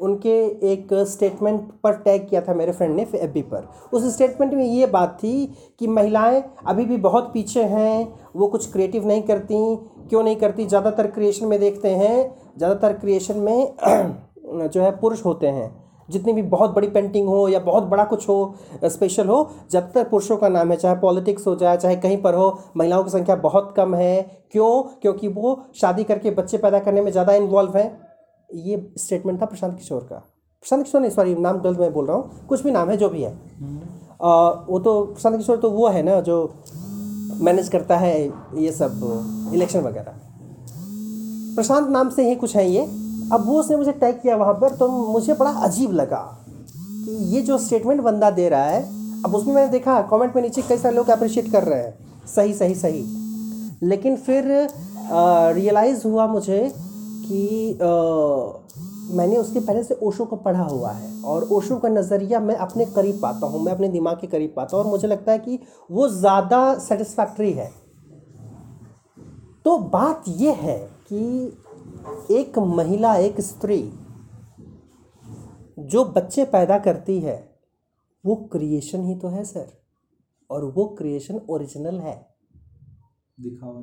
उनके 0.00 0.30
एक 0.72 0.88
स्टेटमेंट 1.08 1.60
पर 1.82 1.92
टैग 1.98 2.28
किया 2.28 2.40
था 2.40 2.54
मेरे 2.54 2.72
फ्रेंड 2.72 2.94
ने 2.96 3.02
एफ़ 3.14 3.38
पर। 3.44 3.68
उस 3.92 4.04
स्टेटमेंट 4.14 4.52
में 4.54 4.64
ये 4.64 4.86
बात 4.86 5.16
थी 5.22 5.46
कि 5.80 5.86
महिलाएँ 5.88 6.42
अभी 6.66 6.84
भी 6.84 6.96
बहुत 6.98 7.30
पीछे 7.34 7.62
हैं, 7.64 8.14
वो 8.36 8.46
कुछ 8.48 8.70
क्रिएटिव 8.72 9.06
नहीं 9.06 9.22
करती, 9.22 9.76
क्यों 10.08 10.22
नहीं 10.22 10.36
करती? 10.36 10.66
ज़्यादातर 10.66 11.06
क्रिएशन 11.10 11.46
में 11.46 11.58
देखते 11.60 11.90
हैं, 11.90 12.34
ज़्यादातर 12.58 12.92
क्रिएशन 12.94 13.38
में 13.38 13.74
जो 14.46 14.82
है 14.82 14.90
पुरुष 14.98 15.24
होते 15.24 15.46
हैं। 15.48 15.74
जितनी 16.08 16.32
भी 16.32 16.42
बहुत 16.44 16.70
बड़ी 16.70 16.88
पेंटिंग 16.88 17.28
हो 17.28 17.48
या 17.48 17.58
बहुत 17.60 17.84
बड़ा 17.84 18.04
कुछ 18.04 18.28
हो 18.28 18.54
स्पेशल 18.84 19.28
हो 19.28 19.38
जब 19.70 19.90
तक 19.92 20.08
पुरुषों 20.10 20.36
का 20.36 20.48
नाम 20.48 20.70
है 20.70 20.76
चाहे 20.76 20.96
पॉलिटिक्स 20.96 21.46
हो 21.46 21.54
जाए 21.56 21.76
चाहे 21.76 21.96
कहीं 21.96 22.16
पर 22.22 22.34
हो 22.34 22.58
महिलाओं 22.76 23.04
की 23.04 23.10
संख्या 23.10 23.36
बहुत 23.36 23.72
कम 23.76 23.94
है। 23.94 24.22
क्यों? 24.52 24.82
क्योंकि 25.02 25.28
वो 25.28 25.60
शादी 25.74 26.04
करके 26.04 26.30
बच्चे 26.30 26.58
पैदा 26.58 26.78
करने 26.78 27.00
में 27.00 27.10
ज़्यादा 27.12 27.32
इन्वॉल्व 27.34 27.76
हैं। 27.76 27.90
ये 28.50 28.76
स्टेटमेंट 28.98 29.40
था 29.42 29.46
प्रशांत 29.46 29.74
किशोर 29.74 30.00
का। 30.02 30.16
प्रशांत 30.16 30.84
किशोर 30.84 31.00
नहीं 31.00 31.10
सॉरी 31.10 31.34
नाम 31.36 31.58
गलत 31.60 31.78
मैं 31.78 31.92
बोल 31.92 32.06
रहा 32.06 32.16
हूँ। 32.16 32.46
कुछ 32.48 32.62
भी 32.62 32.70
नाम 32.70 32.90
है 32.90 32.96
जो 32.96 33.08
भी 33.08 33.22
है। 33.22 33.32
आ, 34.22 34.50
वो 34.68 34.78
तो 34.78 35.02
प्रशांत 35.04 35.36
किशोर 35.36 35.56
तो 35.56 35.70
वो 35.70 35.88
है 35.88 36.02
ना 36.02 36.20
जो 36.20 36.38
मैनेज 37.40 37.68
करता 37.68 37.96
है 37.96 38.14
ये 38.56 38.72
सब 38.72 39.50
इलेक्शन 39.54 39.80
वगैरह। 39.80 40.14
प्रशांत 41.56 41.88
नाम 41.88 42.10
से 42.10 42.28
ही 42.28 42.34
कुछ 42.36 42.56
है 42.56 42.68
ये। 42.70 42.86
अब 43.32 43.46
वो 43.46 43.58
उसने 43.60 43.76
मुझे 43.76 43.92
टैग 43.92 44.20
किया 44.22 44.36
वहाँ 44.36 44.54
पर 44.54 44.74
तो 44.76 44.88
मुझे 45.12 45.34
बड़ा 45.34 45.50
अजीब 45.66 45.92
लगा 45.92 46.20
कि 46.76 47.16
ये 47.34 47.40
जो 47.42 47.58
स्टेटमेंट 47.58 48.00
बंदा 48.00 48.30
दे 48.30 48.48
रहा 48.48 48.64
है 48.64 48.82
अब 49.24 49.34
उसमें 49.34 49.54
मैंने 49.54 49.70
देखा 49.70 50.00
कमेंट 50.10 50.34
में 50.36 50.42
नीचे 50.42 50.62
कई 50.62 50.78
सारे 50.78 50.94
लोग 50.96 51.08
अप्रिशिएट 51.10 51.50
कर 51.52 51.64
रहे 51.64 51.82
हैं। 51.82 52.26
सही 52.26 52.54
सही 52.54 52.74
सही। 52.74 53.04
लेकिन 53.82 54.16
फिर 54.16 54.44
रियलाइज़ 55.54 56.06
हुआ 56.06 56.26
मुझे 56.26 56.60
कि 56.74 57.72
आ, 57.72 57.90
मैंने 59.16 59.36
उसके 59.36 59.60
पहले 59.60 59.82
से 59.84 59.98
ओशो 60.02 60.24
को 60.24 60.36
पढ़ा 60.36 60.62
हुआ 60.62 60.90
है 60.90 61.10
और 61.24 61.48
ओशो 61.52 61.76
का 61.76 61.88
नज़रिया 61.88 62.40
मैं 62.40 62.54
अपने 62.56 62.84
करीब 62.86 63.18
पाता 63.22 63.46
हूँ 63.46 63.62
मैं 63.64 63.72
अपने 63.72 63.88
दिमाग 63.88 64.16
के 64.20 64.26
करीब 64.26 64.52
पाता 64.56 64.76
हूँ 64.76 64.84
और 64.84 64.90
मुझे 64.90 65.08
लगता 65.08 65.32
है 65.32 65.38
कि 65.38 65.58
वो 65.90 66.08
ज़्यादा 66.10 66.78
सेटिस्फैक्ट्री 66.78 67.52
है। 67.52 67.70
तो 69.64 69.78
बात 69.78 70.24
यह 70.28 70.58
है 70.62 70.78
कि 71.08 71.58
एक 72.30 72.58
महिला 72.58 73.16
एक 73.16 73.40
स्त्री 73.40 73.92
जो 75.78 76.04
बच्चे 76.04 76.44
पैदा 76.44 76.78
करती 76.78 77.20
है 77.20 77.56
वो 78.24 78.36
क्रिएशन 78.36 79.04
ही 79.04 79.14
तो 79.14 79.28
है 79.28 79.44
सर 79.44 79.66
और 80.50 80.64
वो 80.64 80.84
क्रिएशन 80.88 81.40
ओरिजिनल 81.50 82.00
है। 82.00 82.14
दिखावा 83.40 83.82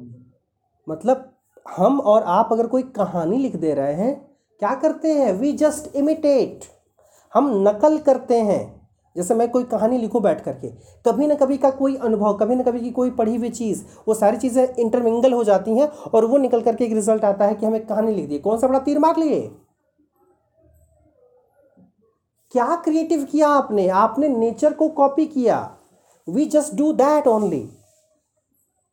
मतलब 0.87 1.31
हम 1.77 1.99
और 1.99 2.23
आप 2.23 2.49
अगर 2.51 2.67
कोई 2.67 2.83
कहानी 2.83 3.37
लिख 3.37 3.55
दे 3.55 3.73
रहे 3.73 3.93
हैं 3.93 4.15
क्या 4.59 4.75
करते 4.75 5.13
हैं? 5.13 5.33
वी 5.33 5.51
जस्ट 5.53 5.95
इमिटेट 5.95 6.65
हम 7.33 7.49
नकल 7.67 7.97
करते 7.97 8.41
हैं। 8.41 8.82
जैसे 9.15 9.35
मैं 9.35 9.49
कोई 9.49 9.63
कहानी 9.65 9.97
लिखूँ 9.97 10.21
बैठ 10.21 10.41
करके, 10.41 10.67
कभी 11.05 11.27
ना 11.27 11.35
कभी 11.35 11.57
का 11.57 11.69
कोई 11.71 11.95
अनुभव, 11.97 12.33
कभी 12.33 12.55
ना 12.55 12.63
कभी 12.63 12.79
की 12.79 12.91
कोई 12.91 13.09
पढ़ी 13.11 13.35
हुई 13.35 13.49
चीज़, 13.51 13.83
वो 14.07 14.13
सारी 14.13 14.37
चीज़ें 14.37 14.75
इंटरमिंगल 14.75 15.33
हो 15.33 15.43
जाती 15.43 15.77
हैं 15.79 15.87
और 15.87 16.25
वो 16.25 16.37
निकल 16.37 16.61
करके 16.61 16.85
एक 16.85 16.93
रिज़ल्ट 16.93 17.23
आता 17.25 17.45
है 17.45 17.55
कि 17.55 17.65
हमें 17.65 17.85
कहानी 17.85 18.15
लिख 18.15 18.27
दी। 18.29 18.39
कौन 18.39 18.57
सा 18.59 18.67
बड़ा 18.67 18.79
तीर 18.79 18.99
मार 18.99 19.17
लिए? 19.17 19.41
क्या 22.53 22.75
क्रिएटिव 22.75 23.23
किया 23.23 23.47
आपने? 23.49 23.87
आपने 23.89 24.29
नेचर 24.29 24.73
को 24.73 24.87
कॉपी 24.91 25.25
किया। 25.27 25.59
We 26.27 26.45
just 26.47 26.75
do 26.75 26.91
that 26.93 27.27
only 27.27 27.67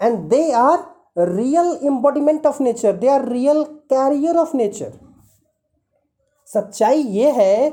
and 0.01 0.19
they 0.29 0.51
are 0.53 0.79
real 1.19 1.79
embodiment 1.85 2.47
of 2.47 2.63
nature 2.63 2.97
they 2.97 3.09
are 3.09 3.29
real 3.29 3.63
carrier 3.91 4.37
of 4.37 4.57
nature 4.57 4.93
सच्चाई 6.49 7.03
ये 7.03 7.31
है 7.31 7.71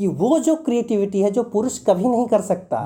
कि 0.00 0.06
वो 0.08 0.38
जो 0.38 0.54
क्रिएटिविटी 0.56 1.20
है 1.20 1.30
जो 1.30 1.42
पुरुष 1.44 1.78
कभी 1.78 2.04
नहीं 2.04 2.26
कर 2.26 2.40
सकता 2.40 2.78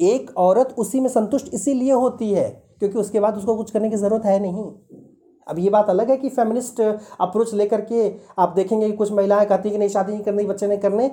एक 0.00 0.30
औरत 0.38 0.74
उसी 0.78 1.00
में 1.00 1.08
संतुष्ट 1.08 1.48
इसीलिए 1.54 1.92
होती 1.92 2.30
है 2.32 2.48
क्योंकि 2.78 2.98
उसके 2.98 3.20
बाद 3.20 3.36
उसको 3.36 3.56
कुछ 3.56 3.70
करने 3.70 3.90
की 3.90 3.96
ज़रूरत 3.96 4.24
है 4.24 4.38
नहीं। 4.40 4.64
अब 5.46 5.58
ये 5.58 5.70
बात 5.70 5.88
अलग 5.90 6.10
है 6.10 6.16
कि 6.16 6.28
फेमिनिस्ट 6.28 6.80
अप्रोच 6.80 7.54
लेकर 7.54 7.80
के 7.80 8.06
आप 8.38 8.52
देखेंगे 8.56 8.90
कि 8.90 8.96
कुछ 8.96 9.12
महिलाएँ 9.12 9.46
कहती 9.46 9.68
हैं 9.68 9.72
कि 9.74 9.78
नहीं 9.78 9.88
शादी 9.88 10.12
नहीं 10.12 10.22
करनी 10.22 10.44
बच्चे 10.46 10.66
नहीं 10.66 10.78
करने 10.78 11.08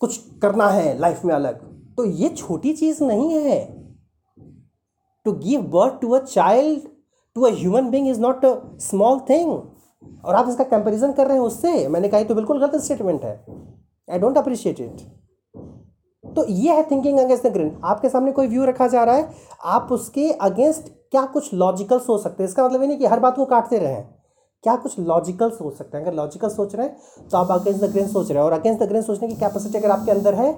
कुछ 0.00 0.18
करना 0.42 0.68
है 0.68 0.98
लाइफ 0.98 1.24
में 1.24 1.34
अलग। 1.34 1.60
तो 1.96 2.04
ये 2.04 2.28
छोटी 2.28 2.72
चीज़ 2.74 3.02
नहीं 3.04 3.30
है। 3.34 3.58
To 5.26 5.32
give 5.32 5.62
birth 5.72 6.00
to 6.00 6.10
a 6.10 6.18
child 6.24 6.88
to 7.36 7.42
a 7.42 7.50
human 7.54 7.90
being 7.90 8.08
is 8.08 8.20
not 8.20 8.44
a 8.44 8.54
small 8.80 9.18
thing 9.30 9.50
और 10.24 10.34
आप 10.34 10.48
इसका 10.48 10.64
कंपेरिजन 10.66 11.12
कर 11.12 11.26
रहे 11.26 11.36
हैं 11.36 11.44
उससे 11.44 11.88
मैंने 11.88 12.08
कहा 12.08 12.22
तो 12.22 12.34
बिल्कुल 12.34 12.60
गलत 12.60 12.80
स्टेटमेंट 12.82 13.24
है। 13.24 13.36
आई 14.10 14.18
डोंट 14.18 14.38
अप्रिशिएट 14.38 14.80
इट 14.80 15.00
तो 16.24 16.44
ये 16.48 16.74
है 16.74 16.82
थिंकिंग 16.90 17.18
अगेंस्ट 17.18 17.46
द 17.46 17.52
ग्रेन 17.52 17.70
आपके 17.84 18.08
सामने 18.08 18.32
कोई 18.32 18.46
व्यू 18.48 18.64
रखा 18.64 18.86
जा 18.86 19.02
रहा 19.04 19.14
है, 19.14 19.30
आप 19.64 19.88
उसके 19.92 20.30
अगेंस्ट 20.32 20.88
क्या 21.10 21.24
कुछ 21.26 21.52
लॉजिकल 21.54 21.98
सोच 21.98 22.22
सकते 22.22 22.42
हैं? 22.42 22.48
इसका 22.48 22.64
मतलब 22.64 22.82
ये 22.82 22.88
नहीं 22.88 22.98
कि 22.98 23.06
हर 23.06 23.20
बात 23.20 23.36
को 23.36 23.44
काटते 23.46 23.78
रहें। 23.78 24.02
क्या 24.64 24.74
कुछ 24.76 24.98
लॉजिकल 25.00 25.50
सोच 25.50 25.76
सकते 25.76 25.96
हैं? 25.96 26.04
अगर 26.04 26.14
लॉजिकल 26.14 26.48
सोच 26.48 26.74
रहे 26.74 26.86
हैं 26.86 27.28
तो 27.30 27.38
आप 27.38 27.50
अगेंस्ट 27.52 27.80
द 27.82 27.90
ग्रेन 27.92 28.06
सोच 28.08 28.30
रहे 28.30 28.38
हैं। 28.38 28.44
और 28.44 28.52
अगेंस्ट 28.52 28.82
द 28.82 28.88
ग्रेन 28.88 29.02
सोचने 29.02 29.28
की 29.28 29.34
कैपेसिटी 29.36 29.78
अगर 29.78 29.90
आपके 29.90 30.10
अंदर 30.12 30.34
है 30.34 30.50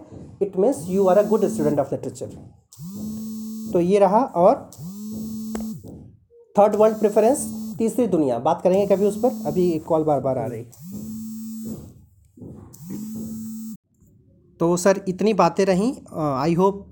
it 0.43 0.57
means 0.57 0.85
you 0.89 1.07
are 1.07 1.19
a 1.19 1.23
good 1.29 1.47
student 1.47 1.81
of 1.81 1.95
literature 1.95 2.27
तो 3.73 3.81
ये 3.81 3.99
रहा 3.99 4.23
और 4.37 4.71
थर्ड 6.57 6.75
वर्ल्ड 6.77 6.99
प्रेफरेंस 6.99 7.47
तीसरी 7.79 8.07
दुनिया। 8.09 8.39
बात 8.41 8.63
करेंगे 8.63 8.87
कभी 8.87 9.07
उस 9.07 9.21
पर? 9.23 9.43
अभी 9.47 9.71
एक 9.71 9.85
कॉल 9.85 10.05
बार 10.05 10.21
बार 10.21 10.39
आ 10.39 10.47
रही। 10.47 10.65
तो 14.61 14.77
सर 14.77 15.01
इतनी 15.09 15.33
बातें 15.35 15.65
रहीं 15.65 15.93
आई 16.39 16.55
होप 16.55 16.87